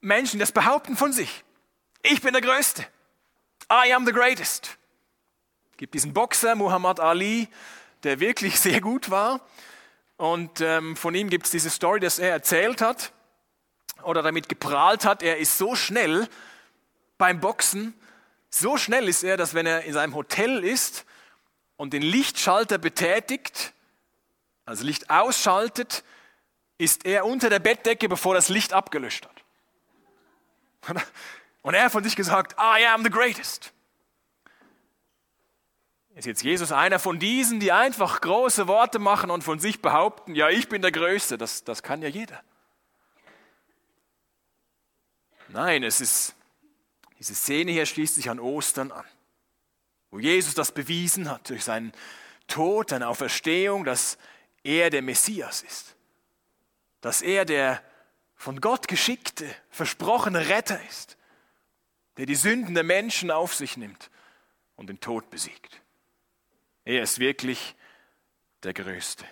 Menschen, 0.00 0.38
die 0.38 0.40
das 0.40 0.52
behaupten 0.52 0.96
von 0.96 1.12
sich. 1.12 1.44
Ich 2.02 2.22
bin 2.22 2.32
der 2.32 2.40
Größte. 2.40 2.86
I 3.70 3.92
am 3.92 4.06
the 4.06 4.12
greatest. 4.12 4.78
Es 5.72 5.76
gibt 5.76 5.92
diesen 5.92 6.14
Boxer 6.14 6.54
Muhammad 6.54 6.98
Ali, 6.98 7.46
der 8.04 8.20
wirklich 8.20 8.58
sehr 8.68 8.80
gut 8.80 9.10
war. 9.10 9.46
Und 10.16 10.62
ähm, 10.62 10.96
von 10.96 11.14
ihm 11.14 11.28
gibt 11.28 11.44
es 11.44 11.50
diese 11.50 11.68
Story, 11.68 12.00
dass 12.00 12.18
er 12.18 12.30
erzählt 12.30 12.80
hat 12.80 13.12
oder 14.04 14.22
damit 14.22 14.48
geprahlt 14.48 15.04
hat, 15.04 15.22
er 15.22 15.38
ist 15.38 15.58
so 15.58 15.74
schnell 15.74 16.28
beim 17.18 17.40
Boxen, 17.40 17.94
so 18.50 18.76
schnell 18.76 19.08
ist 19.08 19.24
er, 19.24 19.36
dass 19.36 19.54
wenn 19.54 19.66
er 19.66 19.82
in 19.82 19.92
seinem 19.92 20.14
Hotel 20.14 20.62
ist 20.62 21.04
und 21.76 21.92
den 21.92 22.02
Lichtschalter 22.02 22.78
betätigt, 22.78 23.72
also 24.64 24.84
Licht 24.84 25.10
ausschaltet, 25.10 26.04
ist 26.78 27.04
er 27.04 27.26
unter 27.26 27.50
der 27.50 27.58
Bettdecke, 27.58 28.08
bevor 28.08 28.34
das 28.34 28.48
Licht 28.48 28.72
abgelöscht 28.72 29.28
hat. 30.86 31.04
Und 31.62 31.72
er 31.72 31.84
hat 31.84 31.92
von 31.92 32.04
sich 32.04 32.14
gesagt, 32.14 32.54
I 32.58 32.84
am 32.86 33.02
the 33.02 33.08
greatest. 33.10 33.72
Ist 36.14 36.26
jetzt 36.26 36.42
Jesus 36.42 36.72
einer 36.72 36.98
von 36.98 37.18
diesen, 37.18 37.58
die 37.58 37.72
einfach 37.72 38.20
große 38.20 38.68
Worte 38.68 38.98
machen 38.98 39.30
und 39.30 39.42
von 39.42 39.58
sich 39.58 39.80
behaupten, 39.80 40.34
ja, 40.34 40.48
ich 40.48 40.68
bin 40.68 40.82
der 40.82 40.92
Größte, 40.92 41.38
das, 41.38 41.64
das 41.64 41.82
kann 41.82 42.02
ja 42.02 42.08
jeder. 42.08 42.40
Nein, 45.54 45.82
es 45.82 46.02
ist, 46.02 46.34
diese 47.18 47.34
Szene 47.34 47.72
hier 47.72 47.86
schließt 47.86 48.16
sich 48.16 48.28
an 48.28 48.38
Ostern 48.38 48.92
an, 48.92 49.06
wo 50.10 50.18
Jesus 50.18 50.54
das 50.54 50.72
bewiesen 50.72 51.30
hat 51.30 51.48
durch 51.48 51.64
seinen 51.64 51.92
Tod, 52.46 52.90
seine 52.90 53.08
Auferstehung, 53.08 53.84
dass 53.84 54.18
er 54.62 54.90
der 54.90 55.00
Messias 55.00 55.62
ist, 55.62 55.96
dass 57.00 57.22
er 57.22 57.46
der 57.46 57.82
von 58.36 58.60
Gott 58.60 58.88
geschickte, 58.88 59.48
versprochene 59.70 60.50
Retter 60.50 60.78
ist 60.90 61.16
der 62.16 62.26
die 62.26 62.34
Sünden 62.34 62.74
der 62.74 62.84
Menschen 62.84 63.30
auf 63.30 63.54
sich 63.54 63.76
nimmt 63.76 64.10
und 64.76 64.88
den 64.88 65.00
Tod 65.00 65.30
besiegt. 65.30 65.80
Er 66.84 67.02
ist 67.02 67.18
wirklich 67.18 67.74
der 68.62 68.72
Größte. 68.72 69.24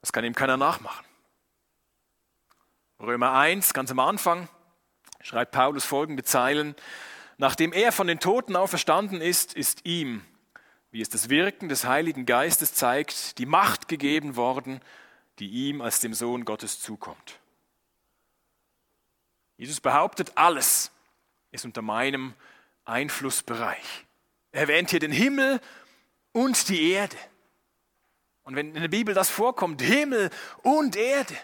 Das 0.00 0.12
kann 0.12 0.24
ihm 0.24 0.34
keiner 0.34 0.56
nachmachen. 0.56 1.04
Römer 3.02 3.32
1, 3.32 3.74
ganz 3.74 3.90
am 3.90 3.98
Anfang, 3.98 4.48
schreibt 5.20 5.50
Paulus 5.50 5.84
folgende 5.84 6.22
Zeilen. 6.22 6.76
Nachdem 7.36 7.72
er 7.72 7.90
von 7.90 8.06
den 8.06 8.20
Toten 8.20 8.54
auferstanden 8.54 9.20
ist, 9.20 9.54
ist 9.54 9.84
ihm, 9.84 10.24
wie 10.92 11.00
es 11.00 11.08
das 11.08 11.28
Wirken 11.28 11.68
des 11.68 11.84
Heiligen 11.84 12.26
Geistes 12.26 12.74
zeigt, 12.74 13.38
die 13.38 13.46
Macht 13.46 13.88
gegeben 13.88 14.36
worden, 14.36 14.80
die 15.40 15.48
ihm 15.48 15.80
als 15.80 15.98
dem 15.98 16.14
Sohn 16.14 16.44
Gottes 16.44 16.80
zukommt. 16.80 17.40
Jesus 19.56 19.80
behauptet, 19.80 20.30
alles 20.36 20.92
ist 21.50 21.64
unter 21.64 21.82
meinem 21.82 22.34
Einflussbereich. 22.84 24.06
Er 24.52 24.60
erwähnt 24.60 24.90
hier 24.90 25.00
den 25.00 25.10
Himmel 25.10 25.60
und 26.30 26.68
die 26.68 26.92
Erde. 26.92 27.16
Und 28.44 28.54
wenn 28.54 28.76
in 28.76 28.80
der 28.80 28.88
Bibel 28.88 29.12
das 29.12 29.28
vorkommt, 29.28 29.82
Himmel 29.82 30.30
und 30.62 30.94
Erde, 30.94 31.36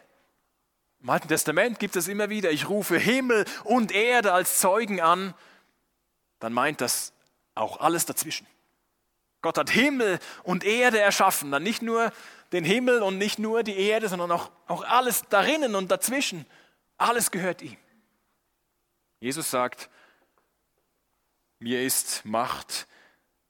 im 1.00 1.10
Alten 1.10 1.28
Testament 1.28 1.78
gibt 1.78 1.96
es 1.96 2.08
immer 2.08 2.28
wieder, 2.28 2.50
ich 2.50 2.68
rufe 2.68 2.98
Himmel 2.98 3.44
und 3.64 3.92
Erde 3.92 4.32
als 4.32 4.58
Zeugen 4.58 5.00
an, 5.00 5.34
dann 6.40 6.52
meint 6.52 6.80
das 6.80 7.12
auch 7.54 7.80
alles 7.80 8.06
dazwischen. 8.06 8.46
Gott 9.40 9.58
hat 9.58 9.70
Himmel 9.70 10.18
und 10.42 10.64
Erde 10.64 10.98
erschaffen, 10.98 11.52
dann 11.52 11.62
nicht 11.62 11.82
nur 11.82 12.12
den 12.52 12.64
Himmel 12.64 13.02
und 13.02 13.18
nicht 13.18 13.38
nur 13.38 13.62
die 13.62 13.78
Erde, 13.78 14.08
sondern 14.08 14.32
auch, 14.32 14.50
auch 14.66 14.84
alles 14.84 15.22
darinnen 15.28 15.74
und 15.74 15.90
dazwischen. 15.90 16.46
Alles 16.96 17.30
gehört 17.30 17.62
ihm. 17.62 17.76
Jesus 19.20 19.50
sagt, 19.50 19.88
mir 21.60 21.82
ist 21.82 22.24
Macht 22.24 22.88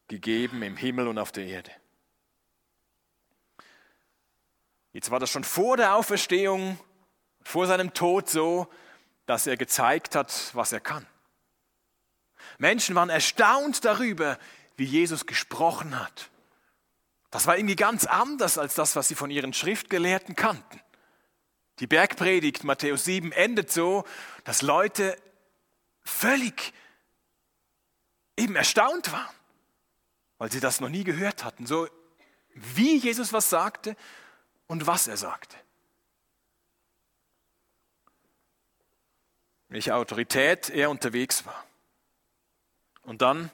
gegeben 0.09 0.62
im 0.62 0.76
Himmel 0.76 1.09
und 1.09 1.19
auf 1.19 1.33
der 1.33 1.47
Erde. 1.47 1.71
Jetzt 4.93 5.11
war 5.11 5.21
das 5.21 5.31
schon 5.31 5.45
vor 5.45 5.76
der 5.76 5.95
Auferstehung, 5.95 6.78
vor 7.49 7.67
seinem 7.67 7.95
Tod 7.95 8.28
so, 8.28 8.71
dass 9.25 9.47
er 9.47 9.57
gezeigt 9.57 10.14
hat, 10.14 10.50
was 10.52 10.71
er 10.71 10.81
kann. 10.81 11.07
Menschen 12.59 12.95
waren 12.95 13.09
erstaunt 13.09 13.87
darüber, 13.87 14.38
wie 14.76 14.85
Jesus 14.85 15.25
gesprochen 15.25 15.99
hat. 15.99 16.28
Das 17.31 17.47
war 17.47 17.57
irgendwie 17.57 17.75
ganz 17.75 18.05
anders 18.05 18.59
als 18.59 18.75
das, 18.75 18.97
was 18.97 19.09
sie 19.09 19.14
von 19.14 19.31
ihren 19.31 19.55
Schriftgelehrten 19.55 20.37
kannten. 20.37 20.78
Die 21.78 21.87
Bergpredigt 21.87 22.64
Matthäus 22.64 23.07
7 23.07 23.33
endet 23.33 23.73
so, 23.73 24.05
dass 24.45 24.61
Leute 24.61 25.17
völlig 26.02 26.75
eben 28.37 28.57
erstaunt 28.57 29.11
waren, 29.11 29.35
weil 30.37 30.52
sie 30.52 30.61
das 30.61 30.81
noch 30.81 30.90
nie 30.90 31.05
gehört 31.05 31.45
hatten, 31.45 31.64
so 31.64 31.88
wie 32.52 32.99
Jesus 32.99 33.33
was 33.33 33.49
sagte 33.49 33.97
und 34.67 34.87
was 34.87 35.07
er 35.07 35.17
sagte. 35.17 35.57
Welche 39.69 39.95
Autorität 39.95 40.71
er 40.71 40.91
unterwegs 40.91 41.45
war. 41.45 41.65
Und 43.03 43.23
dann, 43.23 43.51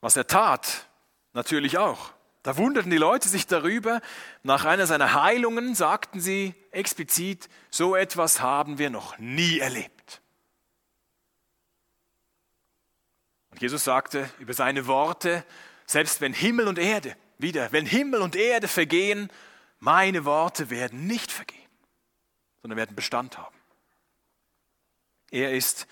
was 0.00 0.16
er 0.16 0.26
tat, 0.26 0.86
natürlich 1.32 1.78
auch. 1.78 2.12
Da 2.42 2.58
wunderten 2.58 2.90
die 2.90 2.98
Leute 2.98 3.28
sich 3.28 3.46
darüber. 3.46 4.02
Nach 4.42 4.66
einer 4.66 4.86
seiner 4.86 5.14
Heilungen 5.14 5.74
sagten 5.74 6.20
sie 6.20 6.54
explizit, 6.70 7.48
so 7.70 7.96
etwas 7.96 8.40
haben 8.40 8.78
wir 8.78 8.90
noch 8.90 9.18
nie 9.18 9.58
erlebt. 9.58 10.20
Und 13.50 13.62
Jesus 13.62 13.84
sagte 13.84 14.28
über 14.38 14.52
seine 14.52 14.86
Worte, 14.86 15.44
selbst 15.86 16.20
wenn 16.20 16.34
Himmel 16.34 16.68
und 16.68 16.78
Erde, 16.78 17.16
wieder, 17.38 17.72
wenn 17.72 17.86
Himmel 17.86 18.20
und 18.20 18.36
Erde 18.36 18.68
vergehen, 18.68 19.30
meine 19.78 20.24
Worte 20.24 20.70
werden 20.70 21.06
nicht 21.06 21.32
vergehen, 21.32 21.70
sondern 22.60 22.76
werden 22.76 22.96
Bestand 22.96 23.38
haben. 23.38 23.56
Er 25.34 25.50
ist 25.50 25.88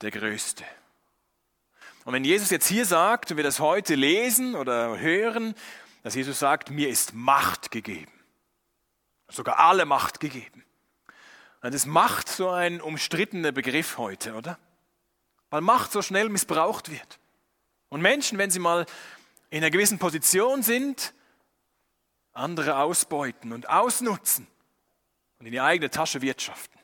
der 0.00 0.10
Größte. 0.10 0.64
Und 2.04 2.14
wenn 2.14 2.24
Jesus 2.24 2.50
jetzt 2.50 2.66
hier 2.66 2.84
sagt, 2.84 3.30
und 3.30 3.36
wir 3.36 3.44
das 3.44 3.60
heute 3.60 3.94
lesen 3.94 4.56
oder 4.56 4.98
hören, 4.98 5.54
dass 6.02 6.16
Jesus 6.16 6.40
sagt, 6.40 6.68
mir 6.68 6.88
ist 6.88 7.14
Macht 7.14 7.70
gegeben, 7.70 8.10
sogar 9.28 9.60
alle 9.60 9.84
Macht 9.84 10.18
gegeben, 10.18 10.64
dann 11.60 11.72
ist 11.72 11.86
Macht 11.86 12.28
so 12.28 12.50
ein 12.50 12.80
umstrittener 12.80 13.52
Begriff 13.52 13.98
heute, 13.98 14.34
oder? 14.34 14.58
Weil 15.50 15.60
Macht 15.60 15.92
so 15.92 16.02
schnell 16.02 16.28
missbraucht 16.28 16.90
wird. 16.90 17.20
Und 17.88 18.02
Menschen, 18.02 18.36
wenn 18.36 18.50
sie 18.50 18.58
mal 18.58 18.84
in 19.50 19.58
einer 19.58 19.70
gewissen 19.70 20.00
Position 20.00 20.64
sind, 20.64 21.14
andere 22.32 22.78
ausbeuten 22.78 23.52
und 23.52 23.68
ausnutzen 23.68 24.48
und 25.38 25.46
in 25.46 25.52
die 25.52 25.60
eigene 25.60 25.88
Tasche 25.88 26.20
wirtschaften. 26.20 26.79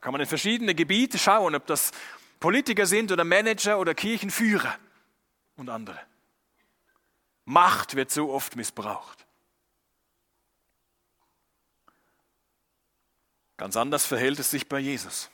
Da 0.00 0.04
kann 0.04 0.12
man 0.12 0.22
in 0.22 0.26
verschiedene 0.26 0.74
Gebiete 0.74 1.18
schauen, 1.18 1.54
ob 1.54 1.66
das 1.66 1.90
Politiker 2.38 2.86
sind 2.86 3.12
oder 3.12 3.22
Manager 3.22 3.78
oder 3.78 3.94
Kirchenführer 3.94 4.78
und 5.56 5.68
andere. 5.68 6.00
Macht 7.44 7.96
wird 7.96 8.10
so 8.10 8.32
oft 8.32 8.56
missbraucht. 8.56 9.26
Ganz 13.58 13.76
anders 13.76 14.06
verhält 14.06 14.38
es 14.38 14.50
sich 14.50 14.70
bei 14.70 14.78
Jesus. 14.78 15.28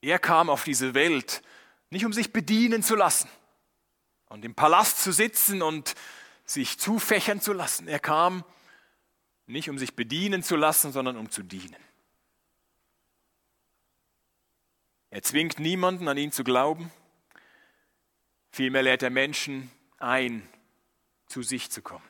Er 0.00 0.18
kam 0.18 0.50
auf 0.50 0.64
diese 0.64 0.94
Welt 0.94 1.42
nicht 1.90 2.04
um 2.04 2.12
sich 2.12 2.32
bedienen 2.32 2.82
zu 2.82 2.96
lassen 2.96 3.28
und 4.30 4.44
im 4.44 4.56
Palast 4.56 5.00
zu 5.00 5.12
sitzen 5.12 5.62
und 5.62 5.94
sich 6.44 6.76
zufächern 6.76 7.40
zu 7.40 7.52
lassen. 7.52 7.86
Er 7.86 8.00
kam 8.00 8.44
nicht 9.46 9.70
um 9.70 9.78
sich 9.78 9.94
bedienen 9.94 10.42
zu 10.42 10.56
lassen, 10.56 10.90
sondern 10.90 11.16
um 11.16 11.30
zu 11.30 11.44
dienen. 11.44 11.76
Er 15.10 15.22
zwingt 15.22 15.58
niemanden 15.58 16.08
an 16.08 16.16
ihn 16.16 16.32
zu 16.32 16.44
glauben. 16.44 16.90
Vielmehr 18.50 18.82
lädt 18.82 19.02
er 19.02 19.10
Menschen 19.10 19.70
ein, 19.98 20.48
zu 21.26 21.42
sich 21.42 21.70
zu 21.70 21.82
kommen. 21.82 22.04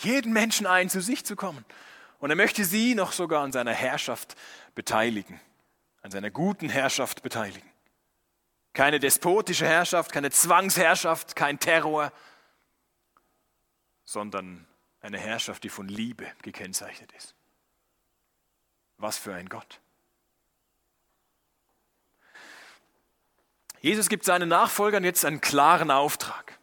Jeden 0.00 0.32
Menschen 0.32 0.66
ein, 0.66 0.88
zu 0.90 1.00
sich 1.00 1.24
zu 1.24 1.36
kommen. 1.36 1.64
Und 2.18 2.30
er 2.30 2.36
möchte 2.36 2.64
sie 2.64 2.94
noch 2.94 3.12
sogar 3.12 3.42
an 3.42 3.52
seiner 3.52 3.72
Herrschaft 3.72 4.36
beteiligen, 4.74 5.40
an 6.02 6.10
seiner 6.10 6.30
guten 6.30 6.68
Herrschaft 6.68 7.22
beteiligen. 7.22 7.68
Keine 8.72 9.00
despotische 9.00 9.66
Herrschaft, 9.66 10.12
keine 10.12 10.30
Zwangsherrschaft, 10.30 11.34
kein 11.34 11.58
Terror, 11.58 12.12
sondern 14.04 14.66
eine 15.00 15.18
Herrschaft, 15.18 15.64
die 15.64 15.68
von 15.68 15.88
Liebe 15.88 16.26
gekennzeichnet 16.42 17.12
ist. 17.12 17.34
Was 18.98 19.16
für 19.18 19.34
ein 19.34 19.48
Gott. 19.48 19.80
Jesus 23.80 24.08
gibt 24.08 24.24
seinen 24.24 24.48
Nachfolgern 24.48 25.04
jetzt 25.04 25.24
einen 25.24 25.40
klaren 25.40 25.90
Auftrag. 25.90 26.58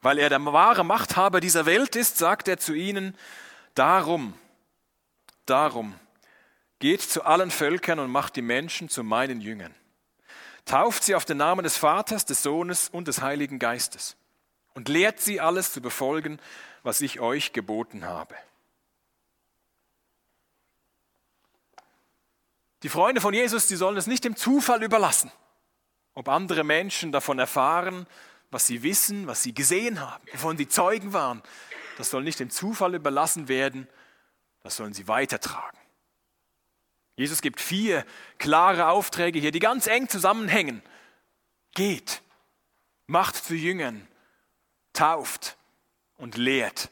Weil 0.00 0.18
er 0.18 0.28
der 0.28 0.44
wahre 0.44 0.84
Machthaber 0.84 1.40
dieser 1.40 1.66
Welt 1.66 1.96
ist, 1.96 2.18
sagt 2.18 2.48
er 2.48 2.58
zu 2.58 2.74
ihnen, 2.74 3.16
darum, 3.74 4.34
darum, 5.46 5.94
geht 6.78 7.02
zu 7.02 7.24
allen 7.24 7.50
Völkern 7.50 7.98
und 7.98 8.10
macht 8.10 8.36
die 8.36 8.42
Menschen 8.42 8.88
zu 8.88 9.04
meinen 9.04 9.40
Jüngern. 9.40 9.74
Tauft 10.64 11.04
sie 11.04 11.14
auf 11.14 11.24
den 11.24 11.36
Namen 11.38 11.64
des 11.64 11.76
Vaters, 11.76 12.24
des 12.24 12.42
Sohnes 12.42 12.88
und 12.88 13.08
des 13.08 13.20
Heiligen 13.20 13.58
Geistes 13.58 14.16
und 14.74 14.88
lehrt 14.88 15.20
sie 15.20 15.40
alles 15.40 15.72
zu 15.72 15.80
befolgen, 15.80 16.40
was 16.82 17.00
ich 17.00 17.20
euch 17.20 17.52
geboten 17.52 18.04
habe. 18.04 18.34
Die 22.82 22.88
Freunde 22.88 23.20
von 23.20 23.34
Jesus, 23.34 23.68
die 23.68 23.76
sollen 23.76 23.96
es 23.96 24.08
nicht 24.08 24.24
dem 24.24 24.34
Zufall 24.34 24.82
überlassen 24.82 25.30
ob 26.14 26.28
andere 26.28 26.64
Menschen 26.64 27.12
davon 27.12 27.38
erfahren, 27.38 28.06
was 28.50 28.66
sie 28.66 28.82
wissen, 28.82 29.26
was 29.26 29.42
sie 29.42 29.54
gesehen 29.54 30.00
haben, 30.00 30.24
wovon 30.32 30.56
sie 30.56 30.68
Zeugen 30.68 31.12
waren. 31.12 31.42
Das 31.96 32.10
soll 32.10 32.22
nicht 32.22 32.40
dem 32.40 32.50
Zufall 32.50 32.94
überlassen 32.94 33.48
werden, 33.48 33.88
das 34.60 34.76
sollen 34.76 34.92
sie 34.92 35.08
weitertragen. 35.08 35.78
Jesus 37.16 37.42
gibt 37.42 37.60
vier 37.60 38.06
klare 38.38 38.88
Aufträge 38.88 39.38
hier, 39.38 39.52
die 39.52 39.58
ganz 39.58 39.86
eng 39.86 40.08
zusammenhängen. 40.08 40.82
Geht, 41.74 42.22
macht 43.06 43.36
zu 43.36 43.54
Jüngern, 43.54 44.06
tauft 44.92 45.56
und 46.16 46.36
lehrt 46.36 46.90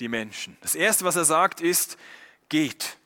die 0.00 0.08
Menschen. 0.08 0.56
Das 0.60 0.74
Erste, 0.74 1.04
was 1.04 1.16
er 1.16 1.24
sagt, 1.24 1.60
ist, 1.60 1.98
geht. 2.48 2.96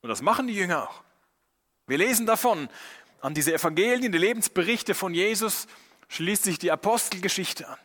Und 0.00 0.08
das 0.08 0.22
machen 0.22 0.46
die 0.46 0.54
Jünger 0.54 0.88
auch. 0.88 1.02
Wir 1.86 1.98
lesen 1.98 2.26
davon, 2.26 2.68
an 3.22 3.34
diese 3.34 3.54
Evangelien, 3.54 4.12
die 4.12 4.18
Lebensberichte 4.18 4.94
von 4.94 5.14
Jesus, 5.14 5.68
schließt 6.08 6.42
sich 6.42 6.58
die 6.58 6.72
Apostelgeschichte 6.72 7.68
an. 7.68 7.78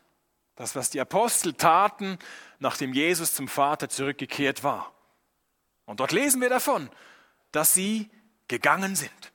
Das, 0.55 0.75
was 0.75 0.89
die 0.89 0.99
Apostel 0.99 1.53
taten, 1.53 2.17
nachdem 2.57 2.91
Jesus 2.91 3.35
zum 3.35 3.47
Vater 3.47 3.87
zurückgekehrt 3.87 4.63
war. 4.63 4.91
Und 5.85 5.99
dort 5.99 6.11
lesen 6.11 6.41
wir 6.41 6.49
davon, 6.49 6.89
dass 7.51 7.75
sie 7.75 8.09
gegangen 8.47 8.95
sind. 8.95 9.31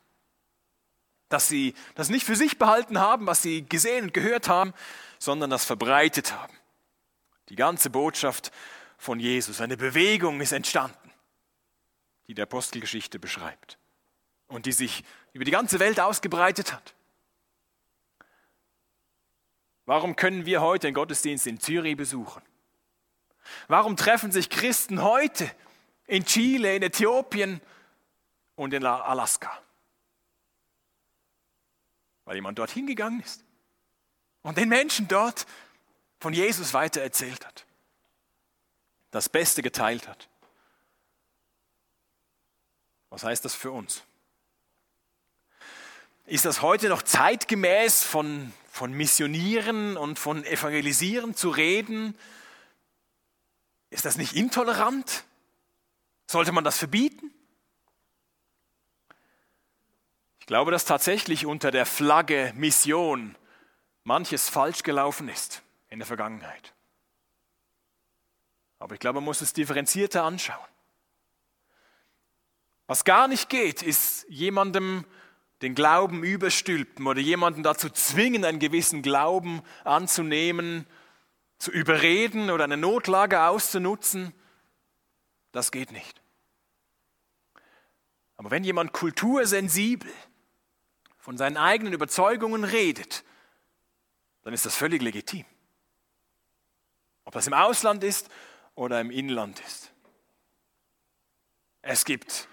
Dass 1.29 1.47
sie 1.47 1.75
das 1.95 2.09
nicht 2.09 2.27
für 2.27 2.37
sich 2.37 2.59
behalten 2.59 2.99
haben, 2.99 3.27
was 3.27 3.41
sie 3.41 3.65
gesehen 3.67 4.07
und 4.07 4.15
gehört 4.15 4.49
haben, 4.49 4.75
sondern 5.21 5.51
das 5.51 5.65
verbreitet 5.65 6.33
haben. 6.33 6.53
Die 7.49 7.57
ganze 7.57 7.91
Botschaft 7.91 8.51
von 8.99 9.21
Jesus, 9.21 9.61
eine 9.61 9.77
Bewegung 9.77 10.41
ist 10.41 10.53
entstanden, 10.53 11.13
die 12.27 12.35
die 12.35 12.43
Apostelgeschichte 12.43 13.21
beschreibt 13.21 13.79
und 14.49 14.67
die 14.67 14.73
sich 14.73 15.05
über 15.33 15.45
die 15.45 15.51
ganze 15.51 15.79
Welt 15.79 16.01
ausgebreitet 16.01 16.73
hat. 16.73 16.95
Warum 19.85 20.15
können 20.17 20.47
wir 20.47 20.61
heute 20.61 20.87
den 20.87 20.95
Gottesdienst 20.95 21.47
in 21.47 21.59
Zürich 21.59 21.97
besuchen? 21.97 22.43
Warum 23.69 23.97
treffen 23.97 24.31
sich 24.31 24.49
Christen 24.49 25.03
heute 25.03 25.51
in 26.07 26.25
Chile, 26.25 26.77
in 26.77 26.83
Äthiopien 26.83 27.61
und 28.55 28.73
in 28.73 28.85
Alaska? 28.85 29.61
Weil 32.25 32.37
jemand 32.37 32.59
dorthin 32.59 32.87
gegangen 32.87 33.21
ist 33.21 33.45
und 34.43 34.57
den 34.57 34.69
Menschen 34.69 35.09
dort 35.09 35.47
von 36.21 36.33
Jesus 36.33 36.73
weiter 36.73 37.03
erzählt 37.03 37.45
hat, 37.45 37.67
das 39.11 39.29
Beste 39.29 39.63
geteilt 39.63 40.07
hat. 40.07 40.29
Was 43.11 43.25
heißt 43.25 43.45
das 43.45 43.55
für 43.55 43.73
uns? 43.73 44.05
Ist 46.33 46.47
das 46.47 46.63
heute 46.63 46.89
noch 46.89 47.03
zeitgemäß, 47.03 48.05
von, 48.05 48.55
von 48.71 48.91
Missionieren 48.95 49.99
und 49.99 50.19
von 50.19 50.47
Evangelisieren 50.47 51.35
zu 51.35 51.51
reden? 51.51 52.17
Ist 53.91 54.07
das 54.07 54.17
nicht 54.17 54.35
intolerant? 54.35 55.25
Sollte 56.27 56.53
man 56.53 56.65
das 56.65 56.79
verbieten? 56.79 57.31
Ich 60.41 60.47
glaube, 60.47 60.71
dass 60.71 60.87
tatsächlich 60.87 61.45
unter 61.45 61.71
der 61.71 61.85
Flagge 61.85 62.55
Mission 62.57 63.37
manches 64.03 64.49
falsch 64.49 64.83
gelaufen 64.85 65.29
ist 65.29 65.61
in 65.91 65.99
der 65.99 66.07
Vergangenheit. 66.07 66.73
Aber 68.79 68.95
ich 68.95 69.01
glaube, 69.01 69.17
man 69.17 69.25
muss 69.25 69.43
es 69.43 69.53
differenzierter 69.53 70.25
anschauen. 70.25 70.67
Was 72.87 73.05
gar 73.05 73.29
nicht 73.29 73.51
geht, 73.51 73.83
ist 73.83 74.25
jemandem 74.31 75.05
den 75.63 75.75
Glauben 75.75 76.25
überstülpen 76.25 77.07
oder 77.07 77.21
jemanden 77.21 77.63
dazu 77.63 77.89
zwingen, 77.89 78.45
einen 78.45 78.59
gewissen 78.59 79.01
Glauben 79.01 79.63
anzunehmen, 79.85 80.87
zu 81.59 81.71
überreden 81.71 82.51
oder 82.51 82.65
eine 82.65 82.77
Notlage 82.77 83.43
auszunutzen, 83.43 84.35
das 85.53 85.71
geht 85.71 85.93
nicht. 85.93 86.21
Aber 88.37 88.51
wenn 88.51 88.65
jemand 88.65 88.93
kultursensibel 88.93 90.13
von 91.19 91.39
seinen 91.39 91.57
eigenen 91.57 91.93
Überzeugungen 91.93 92.65
redet, 92.65 93.23
dann 94.43 94.53
ist 94.53 94.67
das 94.67 94.75
völlig 94.75 95.01
legitim. 95.01 95.45
Ob 97.25 97.35
das 97.35 97.47
im 97.47 97.55
Ausland 97.55 98.03
ist 98.03 98.29
oder 98.75 99.01
im 99.01 99.13
Inland 99.13 99.61
ist. 99.61 99.93
Es 101.83 102.05
gibt 102.05 102.49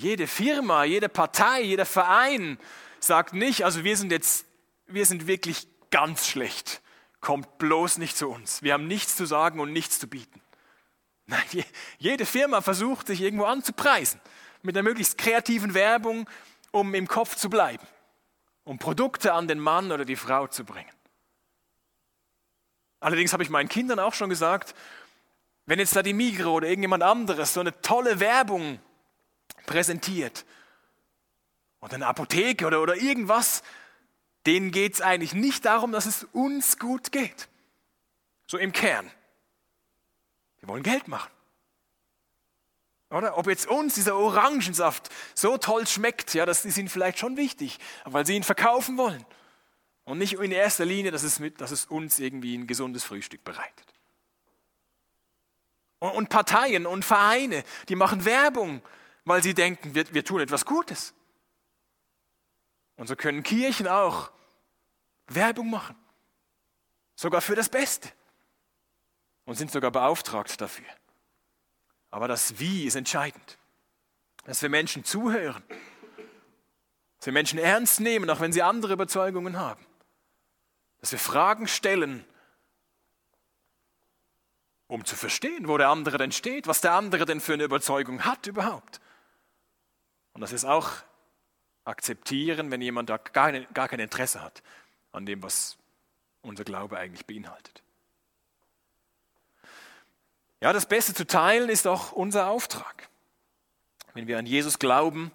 jede 0.00 0.26
Firma, 0.26 0.84
jede 0.84 1.08
Partei, 1.08 1.62
jeder 1.62 1.86
Verein 1.86 2.58
sagt 3.00 3.34
nicht, 3.34 3.64
also 3.64 3.84
wir 3.84 3.96
sind 3.96 4.12
jetzt, 4.12 4.46
wir 4.86 5.06
sind 5.06 5.26
wirklich 5.26 5.68
ganz 5.90 6.26
schlecht. 6.26 6.80
Kommt 7.20 7.58
bloß 7.58 7.98
nicht 7.98 8.16
zu 8.16 8.28
uns. 8.30 8.62
Wir 8.62 8.72
haben 8.72 8.86
nichts 8.86 9.16
zu 9.16 9.26
sagen 9.26 9.60
und 9.60 9.72
nichts 9.72 9.98
zu 9.98 10.08
bieten. 10.08 10.40
Nein, 11.26 11.64
jede 11.98 12.24
Firma 12.24 12.60
versucht 12.62 13.06
sich 13.06 13.20
irgendwo 13.20 13.44
anzupreisen 13.44 14.20
mit 14.62 14.76
einer 14.76 14.82
möglichst 14.82 15.18
kreativen 15.18 15.74
Werbung, 15.74 16.28
um 16.70 16.94
im 16.94 17.06
Kopf 17.06 17.36
zu 17.36 17.50
bleiben, 17.50 17.86
um 18.64 18.78
Produkte 18.78 19.32
an 19.34 19.48
den 19.48 19.58
Mann 19.58 19.92
oder 19.92 20.04
die 20.04 20.16
Frau 20.16 20.46
zu 20.46 20.64
bringen. 20.64 20.90
Allerdings 23.00 23.32
habe 23.32 23.42
ich 23.42 23.50
meinen 23.50 23.68
Kindern 23.68 23.98
auch 23.98 24.14
schon 24.14 24.28
gesagt, 24.28 24.74
wenn 25.66 25.78
jetzt 25.78 25.94
da 25.94 26.02
die 26.02 26.12
Migro 26.12 26.54
oder 26.54 26.68
irgendjemand 26.68 27.02
anderes 27.02 27.54
so 27.54 27.60
eine 27.60 27.80
tolle 27.80 28.18
Werbung 28.20 28.80
präsentiert 29.70 30.44
oder 31.80 31.94
eine 31.94 32.08
Apotheke 32.08 32.66
oder, 32.66 32.82
oder 32.82 32.96
irgendwas, 32.96 33.62
denen 34.44 34.72
geht 34.72 34.94
es 34.94 35.00
eigentlich 35.00 35.32
nicht 35.32 35.64
darum, 35.64 35.92
dass 35.92 36.06
es 36.06 36.24
uns 36.32 36.78
gut 36.78 37.12
geht. 37.12 37.48
So 38.48 38.58
im 38.58 38.72
Kern. 38.72 39.08
Wir 40.58 40.68
wollen 40.68 40.82
Geld 40.82 41.06
machen. 41.06 41.30
Oder? 43.10 43.38
Ob 43.38 43.46
jetzt 43.46 43.68
uns 43.68 43.94
dieser 43.94 44.16
Orangensaft 44.16 45.08
so 45.34 45.56
toll 45.56 45.86
schmeckt, 45.86 46.34
ja, 46.34 46.46
das 46.46 46.64
ist 46.64 46.76
ihnen 46.76 46.88
vielleicht 46.88 47.20
schon 47.20 47.36
wichtig, 47.36 47.78
weil 48.04 48.26
sie 48.26 48.34
ihn 48.34 48.42
verkaufen 48.42 48.98
wollen. 48.98 49.24
Und 50.02 50.18
nicht 50.18 50.32
in 50.32 50.50
erster 50.50 50.84
Linie, 50.84 51.12
dass 51.12 51.22
es, 51.22 51.38
mit, 51.38 51.60
dass 51.60 51.70
es 51.70 51.84
uns 51.84 52.18
irgendwie 52.18 52.58
ein 52.58 52.66
gesundes 52.66 53.04
Frühstück 53.04 53.44
bereitet. 53.44 53.86
Und, 56.00 56.10
und 56.10 56.28
Parteien 56.28 56.86
und 56.86 57.04
Vereine, 57.04 57.62
die 57.88 57.94
machen 57.94 58.24
Werbung, 58.24 58.82
weil 59.30 59.44
sie 59.44 59.54
denken, 59.54 59.94
wir, 59.94 60.12
wir 60.12 60.24
tun 60.24 60.40
etwas 60.40 60.64
Gutes. 60.64 61.14
Und 62.96 63.06
so 63.06 63.14
können 63.14 63.44
Kirchen 63.44 63.86
auch 63.86 64.32
Werbung 65.28 65.70
machen. 65.70 65.94
Sogar 67.14 67.40
für 67.40 67.54
das 67.54 67.68
Beste. 67.68 68.10
Und 69.44 69.54
sind 69.54 69.70
sogar 69.70 69.92
beauftragt 69.92 70.60
dafür. 70.60 70.84
Aber 72.10 72.26
das 72.26 72.58
Wie 72.58 72.86
ist 72.86 72.96
entscheidend. 72.96 73.56
Dass 74.46 74.62
wir 74.62 74.68
Menschen 74.68 75.04
zuhören. 75.04 75.62
Dass 77.18 77.26
wir 77.26 77.32
Menschen 77.32 77.60
ernst 77.60 78.00
nehmen, 78.00 78.28
auch 78.30 78.40
wenn 78.40 78.52
sie 78.52 78.62
andere 78.62 78.94
Überzeugungen 78.94 79.60
haben. 79.60 79.86
Dass 80.98 81.12
wir 81.12 81.20
Fragen 81.20 81.68
stellen, 81.68 82.24
um 84.88 85.04
zu 85.04 85.14
verstehen, 85.14 85.68
wo 85.68 85.78
der 85.78 85.88
andere 85.88 86.18
denn 86.18 86.32
steht, 86.32 86.66
was 86.66 86.80
der 86.80 86.94
andere 86.94 87.26
denn 87.26 87.40
für 87.40 87.52
eine 87.54 87.62
Überzeugung 87.62 88.24
hat 88.24 88.48
überhaupt. 88.48 89.00
Und 90.40 90.48
wir 90.48 90.56
es 90.56 90.64
auch 90.64 90.92
akzeptieren, 91.84 92.70
wenn 92.70 92.80
jemand 92.80 93.10
da 93.10 93.18
gar, 93.18 93.52
gar 93.52 93.88
kein 93.88 94.00
Interesse 94.00 94.42
hat 94.42 94.62
an 95.12 95.26
dem, 95.26 95.42
was 95.42 95.76
unser 96.40 96.64
Glaube 96.64 96.96
eigentlich 96.96 97.26
beinhaltet. 97.26 97.82
Ja, 100.62 100.72
das 100.72 100.86
Beste 100.86 101.12
zu 101.12 101.26
teilen 101.26 101.68
ist 101.68 101.86
auch 101.86 102.12
unser 102.12 102.48
Auftrag. 102.48 103.10
Wenn 104.14 104.28
wir 104.28 104.38
an 104.38 104.46
Jesus 104.46 104.78
glauben, 104.78 105.30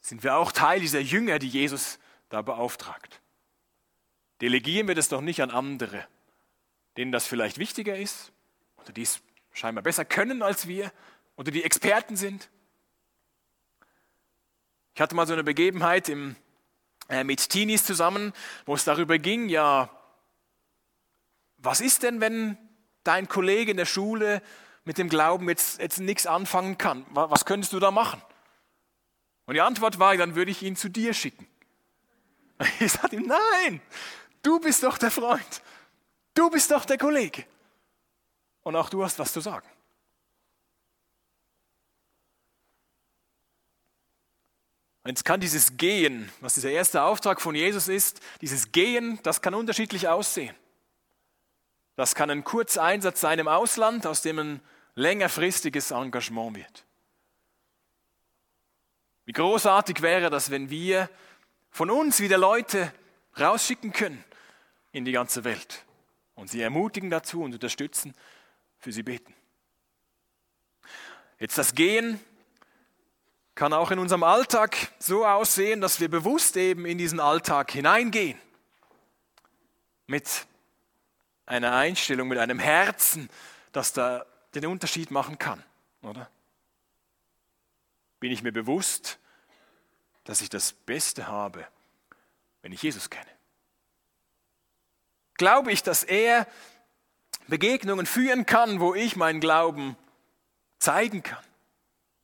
sind 0.00 0.24
wir 0.24 0.34
auch 0.34 0.50
Teil 0.50 0.80
dieser 0.80 0.98
Jünger, 0.98 1.38
die 1.38 1.48
Jesus 1.48 2.00
da 2.30 2.42
beauftragt. 2.42 3.20
Delegieren 4.40 4.88
wir 4.88 4.96
das 4.96 5.08
doch 5.08 5.20
nicht 5.20 5.40
an 5.40 5.52
andere, 5.52 6.04
denen 6.96 7.12
das 7.12 7.28
vielleicht 7.28 7.58
wichtiger 7.58 7.96
ist 7.96 8.32
oder 8.78 8.90
die 8.90 9.02
es 9.02 9.20
scheinbar 9.52 9.84
besser 9.84 10.04
können 10.04 10.42
als 10.42 10.66
wir 10.66 10.90
oder 11.36 11.52
die 11.52 11.62
Experten 11.62 12.16
sind. 12.16 12.50
Ich 14.94 15.00
hatte 15.00 15.14
mal 15.14 15.26
so 15.26 15.32
eine 15.32 15.44
Begebenheit 15.44 16.08
im, 16.08 16.36
äh, 17.08 17.24
mit 17.24 17.48
Teenies 17.48 17.84
zusammen, 17.84 18.32
wo 18.66 18.74
es 18.74 18.84
darüber 18.84 19.18
ging, 19.18 19.48
ja, 19.48 19.90
was 21.58 21.80
ist 21.80 22.02
denn, 22.02 22.20
wenn 22.20 22.58
dein 23.04 23.28
Kollege 23.28 23.70
in 23.70 23.76
der 23.76 23.86
Schule 23.86 24.42
mit 24.84 24.98
dem 24.98 25.08
Glauben 25.08 25.48
jetzt, 25.48 25.80
jetzt 25.80 26.00
nichts 26.00 26.26
anfangen 26.26 26.76
kann? 26.76 27.06
Was 27.10 27.44
könntest 27.44 27.72
du 27.72 27.78
da 27.78 27.90
machen? 27.90 28.20
Und 29.46 29.54
die 29.54 29.60
Antwort 29.60 29.98
war, 29.98 30.16
dann 30.16 30.34
würde 30.34 30.50
ich 30.50 30.62
ihn 30.62 30.76
zu 30.76 30.88
dir 30.88 31.14
schicken. 31.14 31.46
Ich 32.80 32.92
sagte 32.92 33.16
ihm, 33.16 33.26
nein, 33.26 33.80
du 34.42 34.60
bist 34.60 34.82
doch 34.82 34.98
der 34.98 35.10
Freund. 35.10 35.62
Du 36.34 36.48
bist 36.50 36.70
doch 36.70 36.84
der 36.84 36.98
Kollege. 36.98 37.44
Und 38.62 38.76
auch 38.76 38.88
du 38.88 39.02
hast 39.02 39.18
was 39.18 39.32
zu 39.32 39.40
sagen. 39.40 39.66
Und 45.04 45.10
jetzt 45.10 45.24
kann 45.24 45.40
dieses 45.40 45.76
Gehen, 45.76 46.30
was 46.40 46.54
dieser 46.54 46.70
erste 46.70 47.02
Auftrag 47.02 47.40
von 47.40 47.54
Jesus 47.54 47.88
ist, 47.88 48.20
dieses 48.40 48.70
Gehen, 48.70 49.18
das 49.24 49.42
kann 49.42 49.54
unterschiedlich 49.54 50.08
aussehen. 50.08 50.54
Das 51.96 52.14
kann 52.14 52.30
ein 52.30 52.44
kurzer 52.44 52.84
Einsatz 52.84 53.20
sein 53.20 53.38
im 53.38 53.48
Ausland, 53.48 54.06
aus 54.06 54.22
dem 54.22 54.38
ein 54.38 54.60
längerfristiges 54.94 55.90
Engagement 55.90 56.56
wird. 56.56 56.84
Wie 59.24 59.32
großartig 59.32 60.02
wäre 60.02 60.30
das, 60.30 60.50
wenn 60.50 60.70
wir 60.70 61.08
von 61.70 61.90
uns 61.90 62.20
wieder 62.20 62.38
Leute 62.38 62.92
rausschicken 63.38 63.92
können 63.92 64.24
in 64.92 65.04
die 65.04 65.12
ganze 65.12 65.44
Welt 65.44 65.84
und 66.34 66.48
sie 66.50 66.60
ermutigen 66.60 67.10
dazu 67.10 67.42
und 67.42 67.54
unterstützen, 67.54 68.14
für 68.78 68.92
sie 68.92 69.02
beten. 69.02 69.34
Jetzt 71.38 71.58
das 71.58 71.74
Gehen 71.74 72.20
kann 73.54 73.72
auch 73.72 73.90
in 73.90 73.98
unserem 73.98 74.22
Alltag 74.22 74.76
so 74.98 75.26
aussehen, 75.26 75.80
dass 75.80 76.00
wir 76.00 76.08
bewusst 76.08 76.56
eben 76.56 76.86
in 76.86 76.98
diesen 76.98 77.20
Alltag 77.20 77.70
hineingehen. 77.70 78.38
Mit 80.06 80.46
einer 81.46 81.74
Einstellung, 81.74 82.28
mit 82.28 82.38
einem 82.38 82.58
Herzen, 82.58 83.28
das 83.72 83.92
da 83.92 84.24
den 84.54 84.66
Unterschied 84.66 85.10
machen 85.10 85.38
kann, 85.38 85.62
oder? 86.02 86.30
Bin 88.20 88.30
ich 88.30 88.42
mir 88.42 88.52
bewusst, 88.52 89.18
dass 90.24 90.40
ich 90.40 90.48
das 90.48 90.72
Beste 90.72 91.26
habe, 91.26 91.66
wenn 92.62 92.72
ich 92.72 92.82
Jesus 92.82 93.10
kenne? 93.10 93.26
Glaube 95.34 95.72
ich, 95.72 95.82
dass 95.82 96.04
er 96.04 96.46
Begegnungen 97.48 98.06
führen 98.06 98.46
kann, 98.46 98.80
wo 98.80 98.94
ich 98.94 99.16
meinen 99.16 99.40
Glauben 99.40 99.96
zeigen 100.78 101.22
kann 101.22 101.44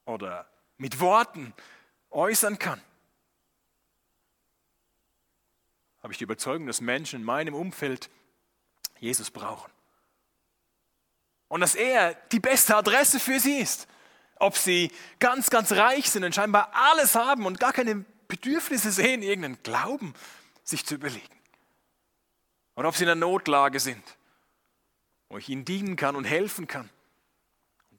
oder 0.04 0.48
mit 0.78 1.00
Worten 1.00 1.52
äußern 2.10 2.58
kann? 2.58 2.80
Habe 6.02 6.12
ich 6.12 6.18
die 6.18 6.24
Überzeugung, 6.24 6.66
dass 6.66 6.80
Menschen 6.80 7.20
in 7.20 7.24
meinem 7.24 7.54
Umfeld 7.54 8.08
Jesus 8.98 9.30
brauchen? 9.30 9.70
Und 11.48 11.60
dass 11.60 11.74
er 11.74 12.14
die 12.32 12.40
beste 12.40 12.76
Adresse 12.76 13.20
für 13.20 13.40
sie 13.40 13.58
ist. 13.58 13.88
Ob 14.36 14.56
sie 14.56 14.92
ganz, 15.18 15.50
ganz 15.50 15.72
reich 15.72 16.10
sind 16.10 16.22
und 16.24 16.34
scheinbar 16.34 16.70
alles 16.72 17.14
haben 17.14 17.44
und 17.46 17.58
gar 17.58 17.72
keine 17.72 18.04
Bedürfnisse 18.28 18.92
sehen, 18.92 19.22
irgendeinen 19.22 19.62
Glauben 19.62 20.14
sich 20.62 20.86
zu 20.86 20.94
überlegen. 20.94 21.26
Oder 22.76 22.88
ob 22.88 22.94
sie 22.94 23.04
in 23.04 23.10
einer 23.10 23.20
Notlage 23.20 23.80
sind, 23.80 24.04
wo 25.28 25.38
ich 25.38 25.48
ihnen 25.48 25.64
dienen 25.64 25.96
kann 25.96 26.14
und 26.14 26.24
helfen 26.24 26.68
kann 26.68 26.88
und 26.88 26.97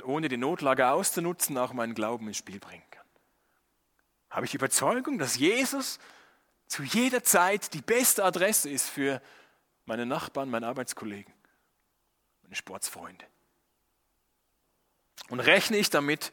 ohne 0.04 0.30
die 0.30 0.38
Notlage 0.38 0.90
auszunutzen 0.90 1.58
auch 1.58 1.74
meinen 1.74 1.94
Glauben 1.94 2.28
ins 2.28 2.38
Spiel 2.38 2.60
bringen 2.60 2.84
kann. 2.92 3.06
Habe 4.30 4.46
ich 4.46 4.52
die 4.52 4.58
Überzeugung, 4.58 5.18
dass 5.18 5.38
Jesus 5.38 6.00
zu 6.68 6.84
jeder 6.84 7.24
Zeit 7.24 7.74
die 7.74 7.82
beste 7.82 8.24
Adresse 8.24 8.70
ist 8.70 8.90
für 8.90 9.22
meine 9.86 10.06
Nachbarn, 10.06 10.50
meine 10.50 10.68
Arbeitskollegen, 10.68 11.34
meine 12.44 12.56
Sportsfreunde. 12.56 13.26
Und 15.30 15.40
rechne 15.40 15.78
ich 15.78 15.90
damit, 15.90 16.32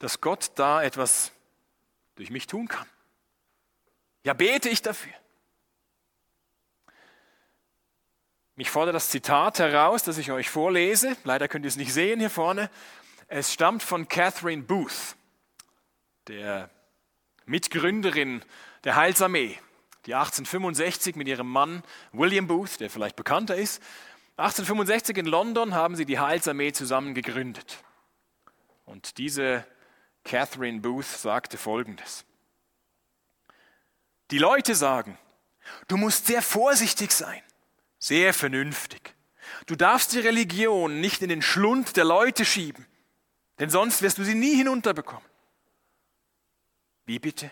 dass 0.00 0.20
Gott 0.20 0.50
da 0.56 0.82
etwas 0.82 1.32
durch 2.16 2.30
mich 2.30 2.46
tun 2.46 2.68
kann. 2.68 2.86
Ja, 4.24 4.32
bete 4.34 4.68
ich 4.68 4.82
dafür. 4.82 5.12
Mich 8.56 8.70
fordert 8.70 8.96
das 8.96 9.10
Zitat 9.10 9.60
heraus, 9.60 10.02
das 10.02 10.18
ich 10.18 10.32
euch 10.32 10.50
vorlese. 10.50 11.16
Leider 11.22 11.46
könnt 11.46 11.64
ihr 11.64 11.68
es 11.68 11.76
nicht 11.76 11.92
sehen 11.92 12.18
hier 12.18 12.28
vorne. 12.28 12.70
Es 13.28 13.52
stammt 13.52 13.82
von 13.82 14.08
Catherine 14.08 14.62
Booth, 14.62 15.14
der 16.28 16.70
Mitgründerin 17.44 18.42
der 18.84 18.96
Heilsarmee, 18.96 19.58
die 20.06 20.14
1865 20.14 21.14
mit 21.14 21.28
ihrem 21.28 21.50
Mann 21.50 21.82
William 22.12 22.46
Booth, 22.46 22.80
der 22.80 22.88
vielleicht 22.88 23.16
bekannter 23.16 23.54
ist, 23.54 23.82
1865 24.38 25.18
in 25.18 25.26
London 25.26 25.74
haben 25.74 25.94
sie 25.94 26.06
die 26.06 26.18
Heilsarmee 26.18 26.72
zusammen 26.72 27.12
gegründet. 27.12 27.84
Und 28.86 29.18
diese 29.18 29.66
Catherine 30.24 30.80
Booth 30.80 31.04
sagte 31.04 31.58
Folgendes. 31.58 32.24
Die 34.30 34.38
Leute 34.38 34.74
sagen, 34.74 35.18
du 35.86 35.98
musst 35.98 36.26
sehr 36.26 36.40
vorsichtig 36.40 37.12
sein, 37.12 37.42
sehr 37.98 38.32
vernünftig. 38.32 39.14
Du 39.66 39.76
darfst 39.76 40.14
die 40.14 40.20
Religion 40.20 41.00
nicht 41.00 41.20
in 41.20 41.28
den 41.28 41.42
Schlund 41.42 41.96
der 41.98 42.04
Leute 42.04 42.46
schieben, 42.46 42.86
denn 43.58 43.70
sonst 43.70 44.02
wirst 44.02 44.18
du 44.18 44.24
sie 44.24 44.34
nie 44.34 44.54
hinunterbekommen. 44.54 45.28
Wie 47.06 47.18
bitte? 47.18 47.50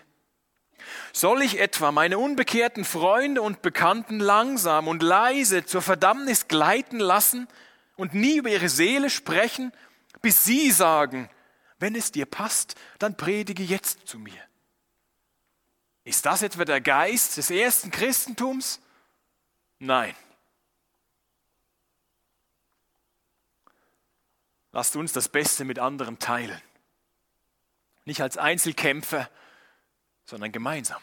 Soll 1.12 1.42
ich 1.42 1.58
etwa 1.58 1.90
meine 1.92 2.18
unbekehrten 2.18 2.84
Freunde 2.84 3.42
und 3.42 3.62
Bekannten 3.62 4.20
langsam 4.20 4.88
und 4.88 5.02
leise 5.02 5.64
zur 5.64 5.82
Verdammnis 5.82 6.48
gleiten 6.48 6.98
lassen 6.98 7.48
und 7.96 8.14
nie 8.14 8.36
über 8.36 8.50
ihre 8.50 8.68
Seele 8.68 9.10
sprechen, 9.10 9.72
bis 10.20 10.44
sie 10.44 10.70
sagen, 10.70 11.30
wenn 11.78 11.94
es 11.94 12.12
dir 12.12 12.26
passt, 12.26 12.74
dann 12.98 13.16
predige 13.16 13.62
jetzt 13.62 14.06
zu 14.06 14.18
mir. 14.18 14.40
Ist 16.04 16.24
das 16.24 16.42
etwa 16.42 16.64
der 16.64 16.80
Geist 16.80 17.36
des 17.36 17.50
ersten 17.50 17.90
Christentums? 17.90 18.80
Nein. 19.78 20.14
Lasst 24.76 24.94
uns 24.94 25.14
das 25.14 25.30
Beste 25.30 25.64
mit 25.64 25.78
anderen 25.78 26.18
teilen. 26.18 26.60
Nicht 28.04 28.20
als 28.20 28.36
Einzelkämpfer, 28.36 29.30
sondern 30.26 30.52
gemeinsam. 30.52 31.00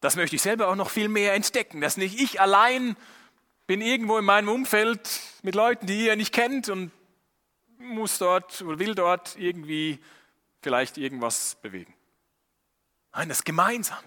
Das 0.00 0.16
möchte 0.16 0.34
ich 0.34 0.42
selber 0.42 0.66
auch 0.66 0.74
noch 0.74 0.90
viel 0.90 1.06
mehr 1.06 1.34
entdecken, 1.34 1.80
dass 1.80 1.96
nicht 1.96 2.18
ich 2.18 2.40
allein 2.40 2.96
bin 3.68 3.80
irgendwo 3.80 4.18
in 4.18 4.24
meinem 4.24 4.48
Umfeld 4.48 5.20
mit 5.42 5.54
Leuten, 5.54 5.86
die 5.86 6.06
ihr 6.06 6.16
nicht 6.16 6.34
kennt 6.34 6.68
und 6.68 6.90
muss 7.78 8.18
dort 8.18 8.62
oder 8.62 8.80
will 8.80 8.96
dort 8.96 9.36
irgendwie 9.38 10.00
vielleicht 10.60 10.98
irgendwas 10.98 11.54
bewegen. 11.62 11.94
Nein, 13.12 13.28
das 13.28 13.38
ist 13.38 13.44
gemeinsam. 13.44 14.02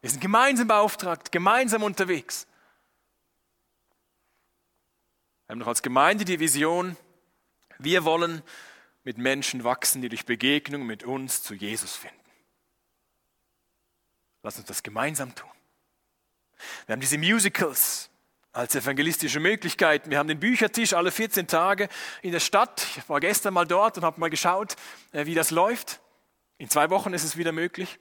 Wir 0.00 0.10
sind 0.10 0.20
gemeinsam 0.20 0.68
beauftragt, 0.68 1.32
gemeinsam 1.32 1.82
unterwegs. 1.82 2.46
Wir 5.50 5.54
haben 5.54 5.58
noch 5.58 5.66
als 5.66 5.82
Gemeinde 5.82 6.24
die 6.24 6.38
Vision, 6.38 6.96
wir 7.80 8.04
wollen 8.04 8.44
mit 9.02 9.18
Menschen 9.18 9.64
wachsen, 9.64 10.00
die 10.00 10.08
durch 10.08 10.24
Begegnung 10.24 10.86
mit 10.86 11.02
uns 11.02 11.42
zu 11.42 11.54
Jesus 11.54 11.96
finden. 11.96 12.14
Lass 14.44 14.58
uns 14.58 14.68
das 14.68 14.84
gemeinsam 14.84 15.34
tun. 15.34 15.50
Wir 16.86 16.92
haben 16.92 17.00
diese 17.00 17.18
Musicals 17.18 18.10
als 18.52 18.76
evangelistische 18.76 19.40
Möglichkeiten. 19.40 20.12
Wir 20.12 20.20
haben 20.20 20.28
den 20.28 20.38
Büchertisch 20.38 20.92
alle 20.92 21.10
14 21.10 21.48
Tage 21.48 21.88
in 22.22 22.30
der 22.30 22.38
Stadt. 22.38 22.86
Ich 22.96 23.08
war 23.08 23.18
gestern 23.18 23.52
mal 23.52 23.66
dort 23.66 23.98
und 23.98 24.04
habe 24.04 24.20
mal 24.20 24.30
geschaut, 24.30 24.76
äh, 25.10 25.26
wie 25.26 25.34
das 25.34 25.50
läuft. 25.50 26.00
In 26.58 26.70
zwei 26.70 26.90
Wochen 26.90 27.12
ist 27.12 27.24
es 27.24 27.36
wieder 27.36 27.50
möglich. 27.50 27.98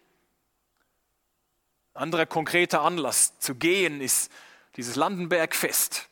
Anderer 1.95 2.27
konkreter 2.27 2.83
Anlass 2.83 3.39
zu 3.39 3.55
gehen 3.55 4.01
ist 4.01 4.31
dieses 4.75 4.95
Landenbergfest 4.95 6.08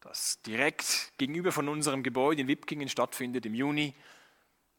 das 0.00 0.40
direkt 0.42 1.12
gegenüber 1.18 1.52
von 1.52 1.68
unserem 1.68 2.02
Gebäude 2.02 2.42
in 2.42 2.48
Wipkingen 2.48 2.88
stattfindet 2.88 3.44
im 3.46 3.54
Juni. 3.54 3.94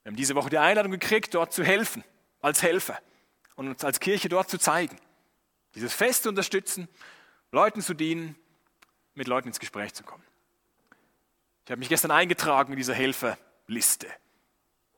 Wir 0.03 0.12
haben 0.12 0.15
diese 0.15 0.36
Woche 0.36 0.49
die 0.49 0.58
Einladung 0.58 0.91
gekriegt, 0.91 1.34
dort 1.34 1.53
zu 1.53 1.63
helfen, 1.63 2.03
als 2.41 2.63
Helfer 2.63 2.99
und 3.55 3.67
uns 3.67 3.84
als 3.84 3.99
Kirche 3.99 4.29
dort 4.29 4.49
zu 4.49 4.58
zeigen. 4.58 4.97
Dieses 5.75 5.93
Fest 5.93 6.23
zu 6.23 6.29
unterstützen, 6.29 6.88
Leuten 7.51 7.82
zu 7.82 7.93
dienen, 7.93 8.36
mit 9.13 9.27
Leuten 9.27 9.49
ins 9.49 9.60
Gespräch 9.60 9.93
zu 9.93 10.03
kommen. 10.03 10.23
Ich 11.65 11.71
habe 11.71 11.79
mich 11.79 11.89
gestern 11.89 12.12
eingetragen 12.12 12.71
in 12.71 12.77
dieser 12.77 12.93
Helferliste. 12.93 14.08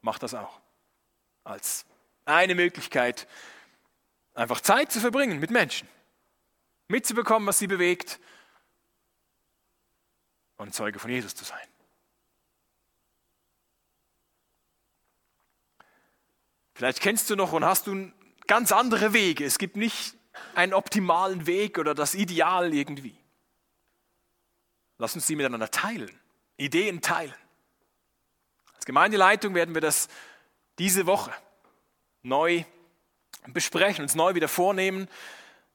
Mach 0.01 0.19
das 0.19 0.33
auch. 0.33 0.61
Als 1.43 1.85
eine 2.25 2.53
Möglichkeit, 2.53 3.27
einfach 4.35 4.61
Zeit 4.61 4.91
zu 4.91 4.99
verbringen 4.99 5.39
mit 5.39 5.49
Menschen, 5.49 5.89
mitzubekommen, 6.87 7.47
was 7.47 7.57
sie 7.57 7.67
bewegt 7.67 8.19
und 10.61 10.73
Zeuge 10.73 10.99
von 10.99 11.09
Jesus 11.09 11.35
zu 11.35 11.43
sein. 11.43 11.59
Vielleicht 16.73 17.01
kennst 17.01 17.29
du 17.29 17.35
noch 17.35 17.51
und 17.51 17.65
hast 17.65 17.87
du 17.87 18.11
ganz 18.47 18.71
andere 18.71 19.13
Wege. 19.13 19.43
Es 19.45 19.57
gibt 19.57 19.75
nicht 19.75 20.15
einen 20.55 20.73
optimalen 20.73 21.45
Weg 21.45 21.77
oder 21.77 21.93
das 21.93 22.15
Ideal 22.15 22.73
irgendwie. 22.73 23.15
Lass 24.97 25.15
uns 25.15 25.27
sie 25.27 25.35
miteinander 25.35 25.69
teilen, 25.71 26.11
Ideen 26.57 27.01
teilen. 27.01 27.33
Als 28.75 28.85
Gemeindeleitung 28.85 29.55
werden 29.55 29.73
wir 29.73 29.81
das 29.81 30.09
diese 30.79 31.05
Woche 31.05 31.33
neu 32.23 32.63
besprechen, 33.47 34.03
uns 34.03 34.15
neu 34.15 34.35
wieder 34.35 34.47
vornehmen. 34.47 35.07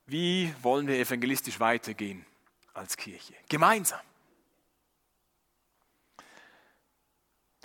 Wie 0.06 0.54
wollen 0.62 0.86
wir 0.86 0.98
evangelistisch 0.98 1.58
weitergehen 1.58 2.24
als 2.72 2.96
Kirche? 2.96 3.34
Gemeinsam. 3.48 4.00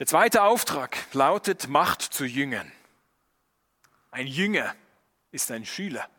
Der 0.01 0.07
zweite 0.07 0.41
Auftrag 0.41 0.97
lautet, 1.13 1.67
Macht 1.67 2.01
zu 2.01 2.25
Jüngern. 2.25 2.71
Ein 4.09 4.25
Jünger 4.25 4.73
ist 5.31 5.51
ein 5.51 5.63
Schüler, 5.63 6.09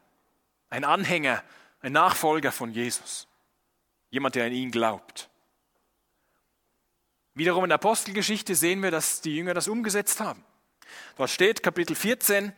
ein 0.71 0.85
Anhänger, 0.85 1.43
ein 1.81 1.91
Nachfolger 1.91 2.53
von 2.53 2.71
Jesus. 2.71 3.27
Jemand, 4.11 4.37
der 4.37 4.47
an 4.47 4.53
ihn 4.53 4.71
glaubt. 4.71 5.29
Wiederum 7.35 7.65
in 7.65 7.71
der 7.71 7.75
Apostelgeschichte 7.75 8.55
sehen 8.55 8.85
wir, 8.85 8.93
dass 8.93 9.21
die 9.21 9.35
Jünger 9.35 9.53
das 9.53 9.67
umgesetzt 9.67 10.21
haben. 10.21 10.45
Dort 11.17 11.31
steht 11.31 11.65
Kapitel 11.65 11.97
14, 11.97 12.53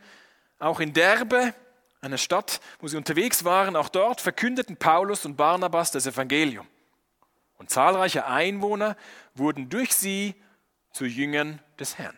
auch 0.59 0.79
in 0.79 0.93
Derbe, 0.93 1.55
einer 2.01 2.19
Stadt, 2.19 2.61
wo 2.77 2.87
sie 2.87 2.97
unterwegs 2.97 3.43
waren, 3.43 3.75
auch 3.75 3.89
dort 3.89 4.21
verkündeten 4.21 4.77
Paulus 4.77 5.25
und 5.25 5.37
Barnabas 5.37 5.89
das 5.89 6.05
Evangelium. 6.05 6.67
Und 7.57 7.71
zahlreiche 7.71 8.27
Einwohner 8.27 8.95
wurden 9.33 9.69
durch 9.69 9.91
sie 9.95 10.35
zu 10.95 11.03
Jüngern 11.03 11.61
des 11.77 11.97
Herrn. 11.97 12.17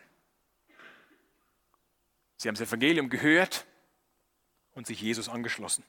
Sie 2.36 2.46
haben 2.46 2.54
das 2.54 2.68
Evangelium 2.68 3.10
gehört 3.10 3.66
und 4.70 4.86
sich 4.86 5.00
Jesus 5.00 5.28
angeschlossen, 5.28 5.82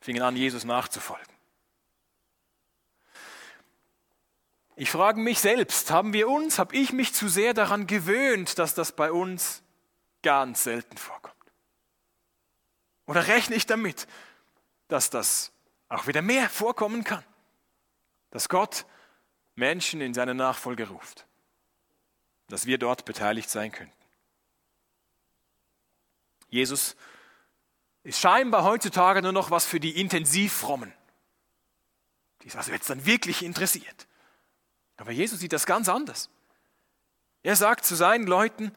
fingen 0.00 0.22
an, 0.22 0.36
Jesus 0.36 0.62
nachzufolgen. 0.62 1.34
Ich 4.76 4.92
frage 4.92 5.18
mich 5.18 5.40
selbst, 5.40 5.90
haben 5.90 6.12
wir 6.12 6.28
uns, 6.28 6.60
habe 6.60 6.76
ich 6.76 6.92
mich 6.92 7.12
zu 7.14 7.28
sehr 7.28 7.52
daran 7.52 7.88
gewöhnt, 7.88 8.60
dass 8.60 8.76
das 8.76 8.92
bei 8.92 9.10
uns 9.10 9.64
ganz 10.22 10.62
selten 10.62 10.98
vorkommt? 10.98 11.34
Oder 13.06 13.26
rechne 13.26 13.56
ich 13.56 13.66
damit, 13.66 14.06
dass 14.86 15.10
das 15.10 15.50
auch 15.88 16.06
wieder 16.06 16.22
mehr 16.22 16.48
vorkommen 16.48 17.02
kann? 17.02 17.24
Dass 18.30 18.48
Gott 18.48 18.86
Menschen 19.56 20.00
in 20.00 20.14
seine 20.14 20.36
Nachfolge 20.36 20.88
ruft 20.88 21.26
dass 22.50 22.66
wir 22.66 22.78
dort 22.78 23.04
beteiligt 23.04 23.48
sein 23.48 23.72
könnten. 23.72 23.94
Jesus 26.48 26.96
ist 28.02 28.20
scheinbar 28.20 28.64
heutzutage 28.64 29.22
nur 29.22 29.32
noch 29.32 29.50
was 29.50 29.66
für 29.66 29.80
die 29.80 30.00
Intensivfrommen, 30.00 30.92
die 32.42 32.48
es 32.48 32.56
also 32.56 32.72
jetzt 32.72 32.90
dann 32.90 33.06
wirklich 33.06 33.42
interessiert. 33.42 34.06
Aber 34.96 35.12
Jesus 35.12 35.40
sieht 35.40 35.52
das 35.52 35.64
ganz 35.64 35.88
anders. 35.88 36.28
Er 37.42 37.56
sagt 37.56 37.84
zu 37.84 37.94
seinen 37.94 38.26
Leuten, 38.26 38.72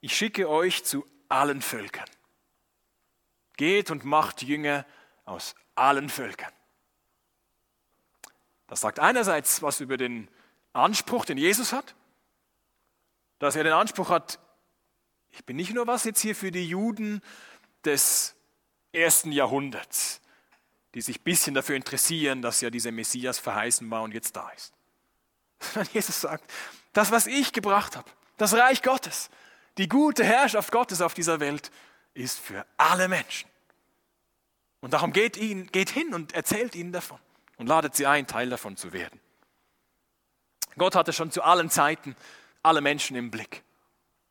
ich 0.00 0.16
schicke 0.16 0.48
euch 0.48 0.84
zu 0.84 1.06
allen 1.28 1.62
Völkern. 1.62 2.08
Geht 3.56 3.90
und 3.90 4.04
macht 4.04 4.42
Jünger 4.42 4.84
aus 5.24 5.54
allen 5.74 6.10
Völkern. 6.10 6.52
Das 8.66 8.80
sagt 8.80 8.98
einerseits 8.98 9.62
was 9.62 9.80
über 9.80 9.96
den 9.96 10.28
Anspruch, 10.72 11.24
den 11.24 11.38
Jesus 11.38 11.72
hat, 11.72 11.94
dass 13.38 13.56
er 13.56 13.64
den 13.64 13.72
Anspruch 13.72 14.10
hat, 14.10 14.38
ich 15.30 15.44
bin 15.44 15.56
nicht 15.56 15.72
nur 15.72 15.86
was 15.86 16.04
jetzt 16.04 16.20
hier 16.20 16.34
für 16.34 16.50
die 16.50 16.68
Juden 16.68 17.22
des 17.84 18.34
ersten 18.92 19.32
Jahrhunderts, 19.32 20.20
die 20.94 21.00
sich 21.00 21.20
ein 21.20 21.24
bisschen 21.24 21.54
dafür 21.54 21.76
interessieren, 21.76 22.42
dass 22.42 22.60
ja 22.60 22.70
dieser 22.70 22.92
Messias 22.92 23.38
verheißen 23.38 23.90
war 23.90 24.02
und 24.02 24.14
jetzt 24.14 24.34
da 24.36 24.48
ist. 24.50 24.72
Sondern 25.60 25.92
Jesus 25.92 26.20
sagt, 26.20 26.50
das, 26.92 27.10
was 27.10 27.26
ich 27.26 27.52
gebracht 27.52 27.96
habe, 27.96 28.10
das 28.36 28.54
Reich 28.54 28.82
Gottes, 28.82 29.30
die 29.76 29.88
gute 29.88 30.24
Herrschaft 30.24 30.72
Gottes 30.72 31.00
auf 31.00 31.14
dieser 31.14 31.40
Welt, 31.40 31.70
ist 32.14 32.38
für 32.38 32.66
alle 32.76 33.08
Menschen. 33.08 33.48
Und 34.80 34.92
darum 34.92 35.12
geht, 35.12 35.36
ihn, 35.36 35.66
geht 35.66 35.90
hin 35.90 36.14
und 36.14 36.32
erzählt 36.32 36.74
ihnen 36.74 36.92
davon 36.92 37.18
und 37.56 37.66
ladet 37.66 37.94
sie 37.94 38.06
ein, 38.06 38.26
Teil 38.26 38.48
davon 38.48 38.76
zu 38.76 38.92
werden. 38.92 39.20
Gott 40.76 40.94
hatte 40.94 41.12
schon 41.12 41.30
zu 41.30 41.42
allen 41.42 41.70
Zeiten 41.70 42.16
alle 42.68 42.80
Menschen 42.80 43.16
im 43.16 43.30
Blick. 43.30 43.62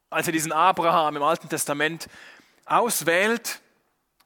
Als 0.09 0.27
er 0.27 0.33
diesen 0.33 0.51
Abraham 0.51 1.17
im 1.17 1.23
Alten 1.23 1.49
Testament 1.49 2.07
auswählt 2.65 3.61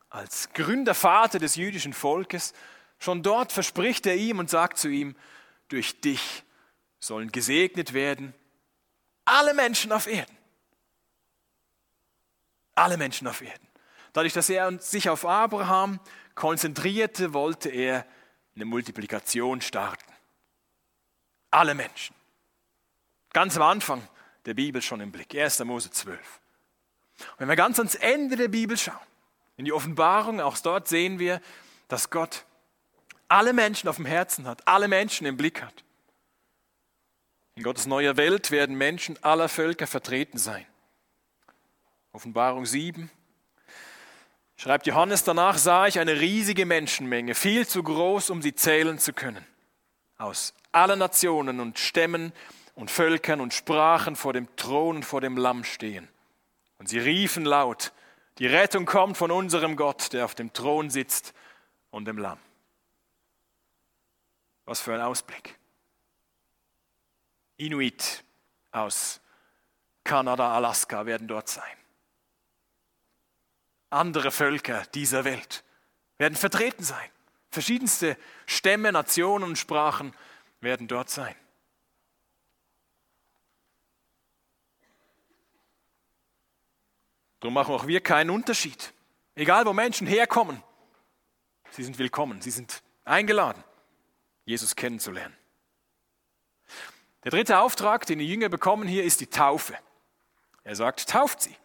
als 0.10 0.52
Gründervater 0.54 1.40
des 1.40 1.56
jüdischen 1.56 1.94
Volkes, 1.94 2.54
schon 3.00 3.24
dort 3.24 3.52
verspricht 3.52 4.06
er 4.06 4.16
ihm 4.16 4.40
und 4.40 4.50
sagt 4.50 4.78
zu 4.78 4.90
ihm, 4.90 5.16
durch 5.70 6.02
dich 6.02 6.44
sollen 7.00 7.32
gesegnet 7.32 7.94
werden 7.94 8.36
alle 9.26 9.54
Menschen 9.54 9.92
auf 9.92 10.08
Erden. 10.08 10.38
Alle 12.76 12.98
Menschen 12.98 13.28
auf 13.28 13.42
Erden. 13.42 13.68
Dadurch, 14.14 14.34
dass 14.34 14.50
er 14.50 14.78
sich 14.80 15.10
auf 15.10 15.26
Abraham 15.26 16.00
konzentrierte, 16.36 17.34
wollte 17.34 17.70
er 17.70 18.06
eine 18.56 18.66
Multiplikation 18.66 19.62
starten. 19.62 20.12
Alle 21.50 21.76
Menschen. 21.76 22.16
Ganz 23.34 23.56
am 23.56 23.64
Anfang 23.64 24.08
der 24.46 24.54
Bibel 24.54 24.82
schon 24.82 25.02
im 25.02 25.12
Blick. 25.12 25.36
1. 25.36 25.60
Mose 25.64 25.92
12. 25.92 26.20
Und 27.20 27.28
wenn 27.40 27.50
wir 27.50 27.56
ganz 27.56 27.78
ans 27.80 27.96
Ende 27.96 28.36
der 28.36 28.48
Bibel 28.48 28.78
schauen, 28.78 28.96
in 29.58 29.66
die 29.66 29.74
Offenbarung, 29.74 30.42
auch 30.42 30.58
dort 30.58 30.88
sehen 30.88 31.20
wir, 31.20 31.42
dass 31.88 32.10
Gott 32.10 32.46
alle 33.28 33.54
Menschen 33.54 33.88
auf 33.88 33.98
dem 33.98 34.06
Herzen 34.06 34.48
hat, 34.48 34.68
alle 34.68 34.88
Menschen 34.88 35.26
im 35.28 35.38
Blick 35.38 35.62
hat. 35.62 35.84
In 37.56 37.64
Gottes 37.64 37.86
neuer 37.86 38.18
Welt 38.18 38.52
werden 38.52 38.76
Menschen 38.76 39.22
aller 39.24 39.50
Völker 39.50 39.88
vertreten 39.88 40.38
sein. 40.38 40.66
Offenbarung 42.12 42.66
7. 42.66 43.10
Schreibt 44.58 44.88
Johannes, 44.88 45.24
danach 45.24 45.58
sah 45.58 45.88
ich 45.88 46.00
eine 46.00 46.20
riesige 46.20 46.66
Menschenmenge, 46.66 47.36
viel 47.36 47.68
zu 47.68 47.84
groß, 47.84 48.30
um 48.30 48.42
sie 48.42 48.54
zählen 48.54 49.00
zu 49.00 49.14
können. 49.14 49.46
Aus 50.18 50.54
allen 50.72 51.00
Nationen 51.00 51.60
und 51.60 51.80
Stämmen 51.80 52.34
und 52.76 52.92
Völkern 52.92 53.42
und 53.42 53.54
Sprachen 53.54 54.16
vor 54.16 54.34
dem 54.34 54.56
Thron 54.56 54.98
und 54.98 55.04
vor 55.04 55.22
dem 55.22 55.38
Lamm 55.38 55.64
stehen. 55.64 56.08
Und 56.78 56.88
sie 56.90 57.00
riefen 57.00 57.46
laut, 57.46 57.94
die 58.38 58.48
Rettung 58.48 58.86
kommt 58.86 59.18
von 59.18 59.32
unserem 59.32 59.76
Gott, 59.76 60.14
der 60.14 60.26
auf 60.26 60.36
dem 60.36 60.52
Thron 60.54 60.90
sitzt 60.90 61.34
und 61.92 62.06
dem 62.06 62.18
Lamm. 62.18 62.40
Was 64.66 64.82
für 64.82 64.94
ein 64.94 65.02
Ausblick. 65.02 65.58
Inuit 67.58 68.24
aus 68.72 69.22
Kanada, 70.04 70.56
Alaska 70.56 71.06
werden 71.06 71.28
dort 71.28 71.50
sein. 71.50 71.78
Andere 73.92 74.32
Völker 74.32 74.84
dieser 74.94 75.26
Welt 75.26 75.64
werden 76.18 76.36
vertreten 76.36 76.84
sein. 76.84 77.10
Verschiedenste 77.52 78.18
Stämme, 78.46 78.92
Nationen 78.92 79.44
und 79.44 79.58
Sprachen 79.58 80.14
werden 80.62 80.88
dort 80.88 81.10
sein. 81.10 81.36
Darum 87.42 87.56
machen 87.56 87.74
auch 87.74 87.88
wir 87.88 88.02
keinen 88.02 88.30
Unterschied. 88.30 88.94
Egal 89.36 89.66
wo 89.66 89.74
Menschen 89.74 90.08
herkommen, 90.08 90.64
sie 91.72 91.84
sind 91.84 91.98
willkommen, 91.98 92.42
sie 92.42 92.52
sind 92.52 92.84
eingeladen, 93.04 93.64
Jesus 94.46 94.76
kennenzulernen. 94.76 95.36
Der 97.24 97.32
dritte 97.32 97.60
Auftrag, 97.60 98.06
den 98.06 98.20
die 98.20 98.28
Jünger 98.28 98.50
bekommen 98.50 98.88
hier, 98.88 99.04
ist 99.04 99.22
die 99.22 99.28
Taufe. 99.28 99.78
Er 100.64 100.76
sagt, 100.76 101.10
tauft 101.10 101.42
sie. 101.42 101.56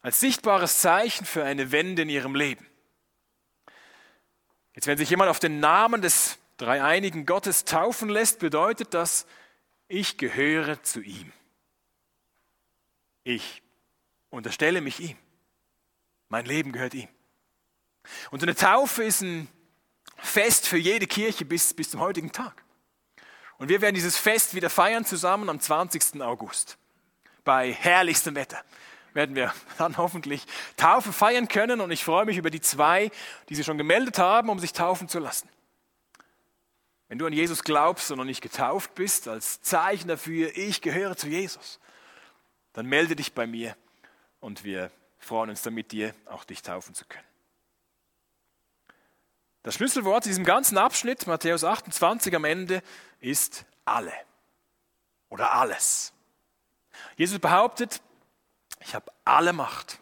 Als 0.00 0.20
sichtbares 0.20 0.80
Zeichen 0.80 1.26
für 1.26 1.44
eine 1.44 1.72
Wende 1.72 2.02
in 2.02 2.08
ihrem 2.08 2.34
Leben. 2.34 2.66
Jetzt, 4.74 4.86
wenn 4.86 4.98
sich 4.98 5.10
jemand 5.10 5.30
auf 5.30 5.38
den 5.38 5.60
Namen 5.60 6.02
des 6.02 6.38
dreieinigen 6.56 7.26
Gottes 7.26 7.64
taufen 7.64 8.08
lässt, 8.08 8.38
bedeutet 8.38 8.94
das, 8.94 9.26
ich 9.88 10.18
gehöre 10.18 10.82
zu 10.82 11.00
ihm. 11.00 11.32
Ich 13.24 13.62
unterstelle 14.32 14.80
mich 14.80 14.98
ihm. 14.98 15.16
Mein 16.28 16.46
Leben 16.46 16.72
gehört 16.72 16.94
ihm. 16.94 17.08
Und 18.30 18.42
eine 18.42 18.54
Taufe 18.54 19.04
ist 19.04 19.20
ein 19.20 19.48
Fest 20.16 20.66
für 20.66 20.78
jede 20.78 21.06
Kirche 21.06 21.44
bis, 21.44 21.74
bis 21.74 21.90
zum 21.90 22.00
heutigen 22.00 22.32
Tag. 22.32 22.64
Und 23.58 23.68
wir 23.68 23.80
werden 23.80 23.94
dieses 23.94 24.16
Fest 24.16 24.54
wieder 24.54 24.70
feiern 24.70 25.04
zusammen 25.04 25.48
am 25.48 25.60
20. 25.60 26.20
August. 26.22 26.78
Bei 27.44 27.72
herrlichstem 27.72 28.34
Wetter 28.34 28.60
werden 29.12 29.36
wir 29.36 29.52
dann 29.78 29.98
hoffentlich 29.98 30.46
Taufe 30.76 31.12
feiern 31.12 31.48
können. 31.48 31.80
Und 31.80 31.90
ich 31.90 32.02
freue 32.02 32.24
mich 32.24 32.38
über 32.38 32.50
die 32.50 32.60
zwei, 32.60 33.10
die 33.48 33.54
sich 33.54 33.66
schon 33.66 33.78
gemeldet 33.78 34.18
haben, 34.18 34.48
um 34.48 34.58
sich 34.58 34.72
taufen 34.72 35.08
zu 35.08 35.18
lassen. 35.18 35.48
Wenn 37.08 37.18
du 37.18 37.26
an 37.26 37.34
Jesus 37.34 37.62
glaubst 37.62 38.10
und 38.10 38.16
noch 38.16 38.24
nicht 38.24 38.40
getauft 38.40 38.94
bist, 38.94 39.28
als 39.28 39.60
Zeichen 39.60 40.08
dafür, 40.08 40.56
ich 40.56 40.80
gehöre 40.80 41.14
zu 41.14 41.28
Jesus, 41.28 41.78
dann 42.72 42.86
melde 42.86 43.14
dich 43.14 43.34
bei 43.34 43.46
mir 43.46 43.76
und 44.42 44.64
wir 44.64 44.90
freuen 45.18 45.50
uns 45.50 45.62
dann 45.62 45.72
mit 45.72 45.92
dir, 45.92 46.14
auch 46.26 46.44
dich 46.44 46.62
taufen 46.62 46.94
zu 46.94 47.06
können. 47.06 47.26
Das 49.62 49.76
Schlüsselwort 49.76 50.26
in 50.26 50.30
diesem 50.30 50.44
ganzen 50.44 50.76
Abschnitt, 50.76 51.26
Matthäus 51.28 51.62
28 51.62 52.34
am 52.34 52.44
Ende, 52.44 52.82
ist 53.20 53.64
alle 53.84 54.12
oder 55.28 55.52
alles. 55.52 56.12
Jesus 57.16 57.38
behauptet, 57.38 58.02
ich 58.80 58.96
habe 58.96 59.12
alle 59.24 59.52
Macht, 59.52 60.00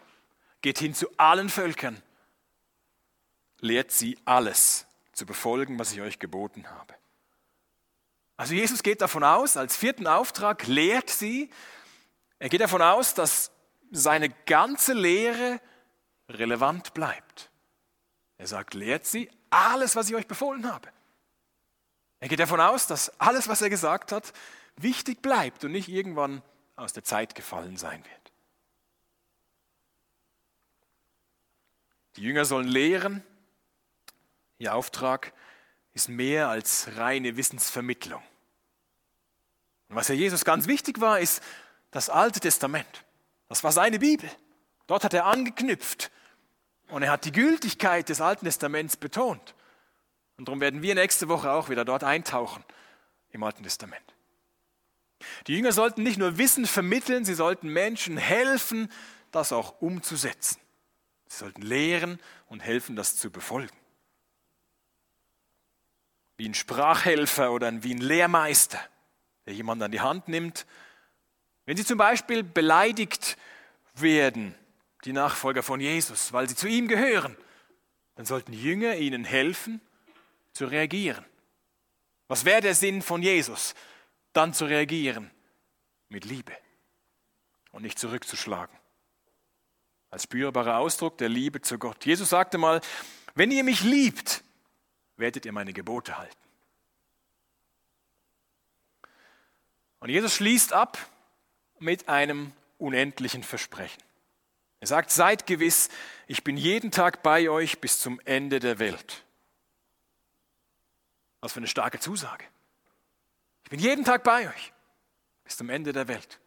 geht 0.63 0.79
hin 0.79 0.95
zu 0.95 1.07
allen 1.19 1.51
Völkern, 1.51 2.03
lehrt 3.59 3.93
sie 3.93 4.19
alles 4.25 4.87
zu 5.13 5.27
befolgen, 5.27 5.79
was 5.79 5.93
ich 5.93 6.01
euch 6.01 6.19
geboten 6.19 6.67
habe. 6.71 6.95
Also 8.39 8.55
Jesus 8.55 8.83
geht 8.83 9.03
davon 9.03 9.23
aus, 9.23 9.59
als 9.59 9.77
vierten 9.77 10.07
Auftrag 10.07 10.67
lehrt 10.67 11.11
sie, 11.11 11.51
er 12.39 12.49
geht 12.49 12.63
davon 12.63 12.81
aus, 12.81 13.13
dass 13.13 13.53
seine 13.91 14.31
ganze 14.31 14.93
Lehre 14.93 15.61
relevant 16.29 16.95
bleibt. 16.95 17.51
Er 18.39 18.47
sagt, 18.47 18.75
lehrt 18.75 19.07
sie 19.07 19.31
alles, 19.51 19.97
was 19.97 20.09
ich 20.09 20.15
euch 20.15 20.27
befohlen 20.27 20.71
habe. 20.71 20.89
Er 22.21 22.29
geht 22.29 22.41
davon 22.41 22.61
aus, 22.61 22.87
dass 22.87 23.19
alles, 23.21 23.49
was 23.49 23.63
er 23.63 23.71
gesagt 23.71 24.13
hat, 24.13 24.33
wichtig 24.77 25.23
bleibt 25.23 25.65
und 25.65 25.73
nicht 25.73 25.89
irgendwann 25.89 26.43
aus 26.77 26.93
der 26.93 27.05
Zeit 27.05 27.35
gefallen 27.35 27.77
sein 27.77 28.05
wird. 28.05 28.33
Die 32.17 32.23
Jünger 32.23 32.45
sollen 32.45 32.69
lehren. 32.69 33.23
Ihr 34.59 34.75
Auftrag 34.75 35.33
ist 35.93 36.09
mehr 36.09 36.49
als 36.49 36.97
reine 36.97 37.37
Wissensvermittlung. 37.37 38.23
Und 39.89 39.97
was 39.97 40.09
ja 40.09 40.15
Jesus 40.15 40.45
ganz 40.45 40.67
wichtig 40.67 41.01
war, 41.01 41.19
ist 41.19 41.43
das 41.91 42.09
Alte 42.09 42.41
Testament. 42.41 43.05
Das 43.51 43.65
war 43.65 43.73
seine 43.73 43.99
Bibel. 43.99 44.31
Dort 44.87 45.03
hat 45.03 45.13
er 45.13 45.27
angeknüpft 45.27 46.13
und 46.89 47.03
er 47.03 47.11
hat 47.11 47.25
die 47.25 47.33
Gültigkeit 47.33 48.09
des 48.09 48.21
Alten 48.21 48.45
Testaments 48.45 48.97
betont. 48.97 49.57
Und 50.39 50.47
darum 50.47 50.61
werden 50.61 50.83
wir 50.83 50.95
nächste 50.95 51.29
Woche 51.29 51.51
auch 51.51 51.69
wieder 51.69 51.85
dort 51.85 52.05
eintauchen 52.05 52.65
im 53.33 53.43
Alten 53.43 53.65
Testament. 53.65 54.15
Die 55.49 55.55
Jünger 55.57 55.73
sollten 55.73 56.05
nicht 56.05 56.17
nur 56.17 56.39
Wissen 56.39 56.65
vermitteln, 56.65 57.25
sie 57.25 57.35
sollten 57.35 57.69
Menschen 57.69 58.17
helfen, 58.17 58.89
das 59.33 59.53
auch 59.53 59.81
umzusetzen. 59.81 60.61
Sie 61.27 61.39
sollten 61.39 61.63
lehren 61.63 62.21
und 62.47 62.61
helfen, 62.61 62.95
das 62.95 63.17
zu 63.17 63.31
befolgen. 63.31 63.77
Wie 66.37 66.49
ein 66.49 66.55
Sprachhelfer 66.55 67.51
oder 67.51 67.83
wie 67.83 67.95
ein 67.97 68.01
Lehrmeister, 68.01 68.79
der 69.45 69.55
jemanden 69.55 69.83
an 69.83 69.91
die 69.91 70.01
Hand 70.01 70.29
nimmt 70.29 70.67
wenn 71.71 71.77
sie 71.77 71.85
zum 71.85 71.99
Beispiel 71.99 72.43
beleidigt 72.43 73.37
werden, 73.95 74.57
die 75.05 75.13
Nachfolger 75.13 75.63
von 75.63 75.79
Jesus, 75.79 76.33
weil 76.33 76.49
sie 76.49 76.57
zu 76.57 76.67
ihm 76.67 76.89
gehören, 76.89 77.37
dann 78.17 78.27
sollten 78.27 78.53
Jünger 78.53 78.97
ihnen 78.97 79.25
helfen 79.25 79.81
zu 80.53 80.67
reagieren. 80.67 81.25
Was 82.27 82.45
wäre 82.45 82.61
der 82.61 82.75
Sinn 82.75 83.03
von 83.03 83.23
Jesus? 83.23 83.77
Dann 84.33 84.53
zu 84.53 84.65
reagieren 84.65 85.31
mit 86.09 86.25
Liebe 86.25 86.57
und 87.71 87.83
nicht 87.83 88.01
zurückzuschlagen. 88.01 88.77
Als 90.11 90.25
spürbarer 90.25 90.79
Ausdruck 90.79 91.19
der 91.19 91.29
Liebe 91.29 91.61
zu 91.61 91.79
Gott. 91.79 92.05
Jesus 92.05 92.31
sagte 92.31 92.59
mal, 92.59 92.81
wenn 93.37 93.53
ihr 93.53 93.63
mich 93.63 93.85
liebt, 93.85 94.43
werdet 95.19 95.47
ihr 95.47 95.53
meine 95.53 95.73
Gebote 95.73 96.19
halten. 96.19 96.35
Und 100.01 100.09
Jesus 100.09 100.35
schließt 100.35 100.73
ab 100.73 100.99
mit 101.81 102.09
einem 102.09 102.53
unendlichen 102.79 103.43
Versprechen. 103.43 104.03
Er 104.81 104.87
sagt, 104.87 105.11
seid 105.11 105.47
gewiss, 105.47 105.91
ich 106.27 106.43
bin 106.43 106.57
jeden 106.57 106.91
Tag 106.91 107.23
bei 107.23 107.51
euch 107.51 107.81
bis 107.81 108.01
zum 108.01 108.21
Ende 108.25 108.61
der 108.61 108.79
Welt. 108.79 109.25
Was 111.41 111.53
für 111.53 111.61
eine 111.61 111.67
starke 111.67 112.01
Zusage. 112.01 112.45
Ich 113.65 113.71
bin 113.71 113.81
jeden 113.81 114.05
Tag 114.05 114.25
bei 114.25 114.49
euch 114.49 114.73
bis 115.45 115.57
zum 115.57 115.69
Ende 115.69 115.93
der 115.93 116.09
Welt. 116.09 116.41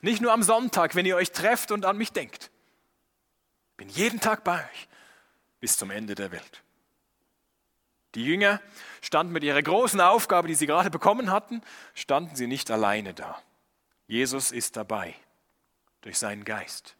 Nicht 0.00 0.20
nur 0.20 0.32
am 0.32 0.42
Sonntag, 0.42 0.94
wenn 0.94 1.06
ihr 1.06 1.16
euch 1.16 1.32
trefft 1.32 1.70
und 1.70 1.84
an 1.84 1.96
mich 1.96 2.12
denkt. 2.12 2.50
Ich 3.72 3.76
bin 3.76 3.88
jeden 3.88 4.20
Tag 4.20 4.44
bei 4.44 4.58
euch 4.58 4.88
bis 5.60 5.76
zum 5.76 5.90
Ende 5.90 6.14
der 6.14 6.32
Welt. 6.32 6.62
Die 8.14 8.24
Jünger 8.24 8.60
standen 9.00 9.32
mit 9.32 9.42
ihrer 9.42 9.62
großen 9.62 10.00
Aufgabe, 10.00 10.48
die 10.48 10.54
sie 10.54 10.66
gerade 10.66 10.90
bekommen 10.90 11.30
hatten, 11.30 11.62
standen 11.94 12.36
sie 12.36 12.46
nicht 12.46 12.70
alleine 12.70 13.14
da. 13.14 13.40
Jesus 14.12 14.52
ist 14.52 14.76
dabei 14.76 15.14
durch 16.02 16.18
seinen 16.18 16.44
Geist. 16.44 16.96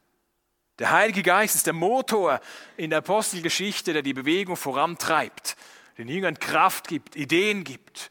Der 0.78 0.92
Heilige 0.92 1.22
Geist 1.22 1.54
ist 1.54 1.66
der 1.66 1.74
Motor 1.74 2.40
in 2.78 2.88
der 2.88 3.00
Apostelgeschichte, 3.00 3.92
der 3.92 4.00
die 4.00 4.14
Bewegung 4.14 4.56
vorantreibt, 4.56 5.58
den 5.98 6.08
Jüngern 6.08 6.38
Kraft 6.38 6.88
gibt, 6.88 7.14
Ideen 7.14 7.64
gibt, 7.64 8.10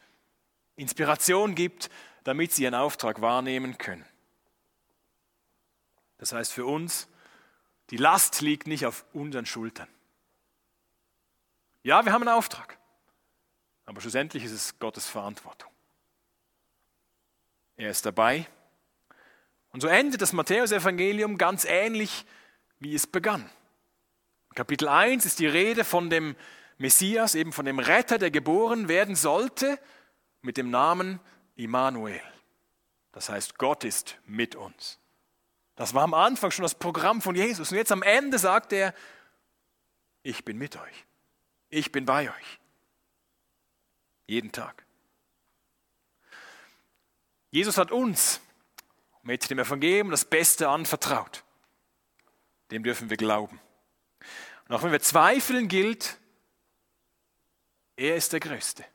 Inspiration 0.76 1.56
gibt, 1.56 1.90
damit 2.26 2.52
sie 2.52 2.62
ihren 2.62 2.76
Auftrag 2.76 3.22
wahrnehmen 3.22 3.80
können. 3.80 4.06
Das 6.20 6.32
heißt 6.32 6.54
für 6.54 6.68
uns, 6.68 7.08
die 7.90 7.98
Last 7.98 8.42
liegt 8.42 8.68
nicht 8.68 8.86
auf 8.86 9.04
unseren 9.14 9.48
Schultern. 9.48 9.88
Ja, 11.82 12.06
wir 12.06 12.14
haben 12.14 12.22
einen 12.22 12.38
Auftrag, 12.38 12.78
aber 13.86 14.00
schlussendlich 14.00 14.44
ist 14.44 14.52
es 14.52 14.78
Gottes 14.78 15.08
Verantwortung. 15.08 15.72
Er 17.78 17.90
ist 17.90 18.06
dabei. 18.06 18.46
Und 19.72 19.82
so 19.82 19.88
endet 19.88 20.22
das 20.22 20.34
Matthäusevangelium 20.34 21.38
ganz 21.38 21.66
ähnlich, 21.66 22.26
wie 22.80 22.94
es 22.94 23.08
begann. 23.08 23.50
Kapitel 24.54 24.88
1 24.88 25.26
ist 25.26 25.40
die 25.40 25.48
Rede 25.48 25.84
von 25.84 26.10
dem 26.10 26.36
Messias, 26.78 27.36
eben 27.36 27.54
von 27.54 27.66
dem 27.66 27.80
Retter, 27.80 28.18
der 28.18 28.32
geboren 28.32 28.88
werden 28.90 29.16
sollte, 29.16 29.80
mit 30.42 30.58
dem 30.58 30.70
Namen 30.72 31.20
Immanuel. 31.56 32.22
Das 33.12 33.30
heißt, 33.30 33.58
Gott 33.58 33.84
ist 33.84 34.18
mit 34.26 34.56
uns. 34.56 35.00
Das 35.76 35.94
war 35.94 36.04
am 36.04 36.14
Anfang 36.14 36.52
schon 36.52 36.64
das 36.64 36.76
Programm 36.76 37.22
von 37.22 37.36
Jesus. 37.36 37.72
Und 37.72 37.78
jetzt 37.78 37.92
am 37.92 38.04
Ende 38.04 38.40
sagt 38.40 38.74
er, 38.74 38.94
ich 40.24 40.44
bin 40.44 40.58
mit 40.58 40.76
euch. 40.76 41.06
Ich 41.70 41.92
bin 41.92 42.06
bei 42.06 42.30
euch. 42.30 42.60
Jeden 44.28 44.52
Tag. 44.52 44.86
Jesus 47.52 47.78
hat 47.78 47.92
uns 47.92 48.42
mit 49.24 49.50
dem 49.50 49.60
Evangelium 49.60 50.12
das 50.12 50.26
Beste 50.26 50.70
anvertraut. 50.70 51.44
Dem 52.72 52.84
dürfen 52.84 53.10
wir 53.10 53.18
glauben. 53.18 53.60
Und 54.68 54.76
auch 54.76 54.84
wenn 54.84 54.92
wir 54.92 55.02
zweifeln, 55.02 55.68
gilt, 55.68 56.18
er 57.98 58.16
ist 58.16 58.34
der 58.34 58.40
Größte. 58.40 58.86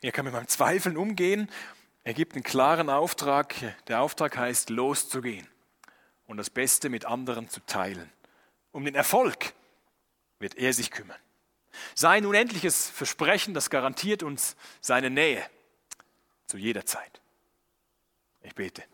Er 0.00 0.12
kann 0.12 0.24
mit 0.24 0.34
meinem 0.34 0.48
Zweifeln 0.48 0.96
umgehen. 0.96 1.50
Er 2.04 2.14
gibt 2.14 2.34
einen 2.34 2.44
klaren 2.44 2.88
Auftrag. 2.88 3.54
Der 3.88 4.00
Auftrag 4.00 4.36
heißt, 4.36 4.70
loszugehen 4.70 5.48
und 6.26 6.36
das 6.36 6.50
Beste 6.50 6.88
mit 6.88 7.04
anderen 7.04 7.48
zu 7.48 7.60
teilen. 7.66 8.10
Um 8.72 8.84
den 8.84 8.94
Erfolg 8.94 9.52
wird 10.38 10.56
er 10.56 10.72
sich 10.72 10.90
kümmern. 10.90 11.18
Sein 11.94 12.26
unendliches 12.26 12.88
Versprechen, 12.90 13.54
das 13.54 13.70
garantiert 13.70 14.22
uns 14.22 14.56
seine 14.80 15.10
Nähe 15.10 15.44
zu 16.46 16.56
jeder 16.56 16.86
Zeit. 16.86 17.20
Ich 18.42 18.54
bete. 18.54 18.84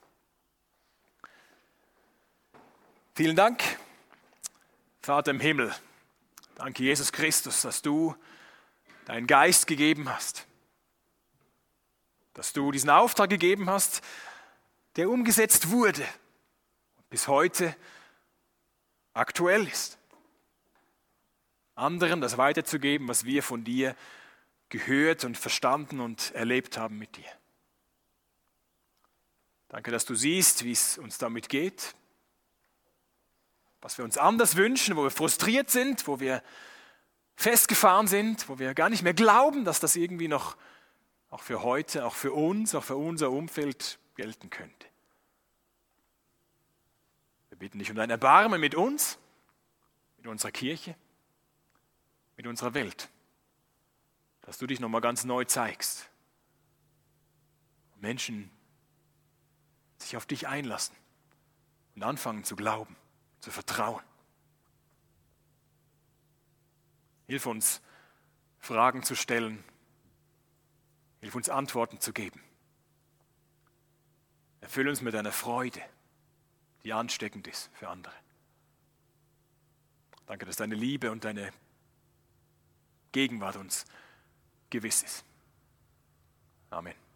Vielen 3.15 3.35
Dank, 3.35 3.63
Vater 5.03 5.33
im 5.33 5.41
Himmel. 5.41 5.75
Danke, 6.55 6.85
Jesus 6.85 7.11
Christus, 7.11 7.63
dass 7.63 7.83
du 7.83 8.15
deinen 9.05 9.27
Geist 9.27 9.67
gegeben 9.67 10.09
hast. 10.09 10.47
Dass 12.35 12.53
du 12.53 12.71
diesen 12.71 12.89
Auftrag 12.89 13.29
gegeben 13.29 13.69
hast, 13.69 14.01
der 14.95 15.11
umgesetzt 15.11 15.71
wurde 15.71 16.07
und 16.99 17.11
bis 17.11 17.27
heute 17.27 17.75
aktuell 19.13 19.67
ist. 19.67 19.99
Anderen 21.75 22.21
das 22.21 22.39
weiterzugeben, 22.39 23.09
was 23.09 23.25
wir 23.25 23.43
von 23.43 23.65
dir 23.65 23.97
gehört 24.69 25.25
und 25.25 25.37
verstanden 25.37 26.01
und 26.01 26.31
erlebt 26.33 26.79
haben 26.79 26.97
mit 26.97 27.17
dir. 27.17 27.29
Danke, 29.69 29.91
dass 29.91 30.05
du 30.05 30.15
siehst, 30.15 30.65
wie 30.65 30.73
es 30.73 30.97
uns 30.97 31.19
damit 31.19 31.49
geht, 31.49 31.95
was 33.81 33.99
wir 33.99 34.05
uns 34.05 34.19
anders 34.19 34.57
wünschen, 34.57 34.97
wo 34.97 35.03
wir 35.03 35.11
frustriert 35.11 35.71
sind, 35.71 36.07
wo 36.07 36.21
wir 36.21 36.43
festgefahren 37.37 38.07
sind, 38.07 38.49
wo 38.49 38.59
wir 38.59 38.75
gar 38.75 38.91
nicht 38.91 39.03
mehr 39.03 39.15
glauben, 39.15 39.65
dass 39.65 39.81
das 39.81 39.97
irgendwie 39.97 40.29
noch 40.29 40.57
auch 41.31 41.41
für 41.41 41.63
heute, 41.63 42.05
auch 42.05 42.15
für 42.15 42.33
uns, 42.33 42.75
auch 42.75 42.85
für 42.85 42.97
unser 42.97 43.31
Umfeld 43.31 43.99
gelten 44.17 44.51
könnte. 44.51 44.87
Wir 47.49 47.59
bitten 47.59 47.79
dich 47.79 47.91
um 47.91 47.97
dein 47.97 48.11
Erbarmen 48.11 48.61
mit 48.61 48.75
uns, 48.75 49.19
mit 50.19 50.27
unserer 50.27 50.51
Kirche, 50.51 50.95
mit 52.37 52.47
unserer 52.47 52.75
Welt, 52.75 53.09
dass 54.43 54.59
du 54.59 54.67
dich 54.67 54.81
nochmal 54.81 55.01
ganz 55.01 55.25
neu 55.25 55.45
zeigst. 55.45 56.11
Menschen 58.01 58.51
sich 59.99 60.17
auf 60.17 60.27
dich 60.27 60.49
einlassen 60.49 60.97
und 61.95 62.03
anfangen 62.03 62.45
zu 62.45 62.57
glauben, 62.57 62.97
zu 63.41 63.51
vertrauen. 63.51 64.03
Hilf 67.27 67.47
uns, 67.47 67.81
Fragen 68.59 69.03
zu 69.03 69.15
stellen. 69.15 69.65
Hilf 71.21 71.35
uns, 71.35 71.49
Antworten 71.49 72.01
zu 72.01 72.13
geben. 72.13 72.43
Erfülle 74.61 74.91
uns 74.91 75.01
mit 75.01 75.15
deiner 75.15 75.33
Freude, 75.33 75.81
die 76.85 76.93
ansteckend 76.93 77.47
ist 77.47 77.71
für 77.75 77.89
andere. 77.89 78.15
Danke, 80.27 80.47
dass 80.47 80.57
deine 80.57 80.75
Liebe 80.75 81.11
und 81.11 81.25
deine 81.25 81.51
Gegenwart 83.13 83.57
uns 83.57 83.85
gewiss 84.69 85.03
ist. 85.03 85.25
Amen. 86.71 87.10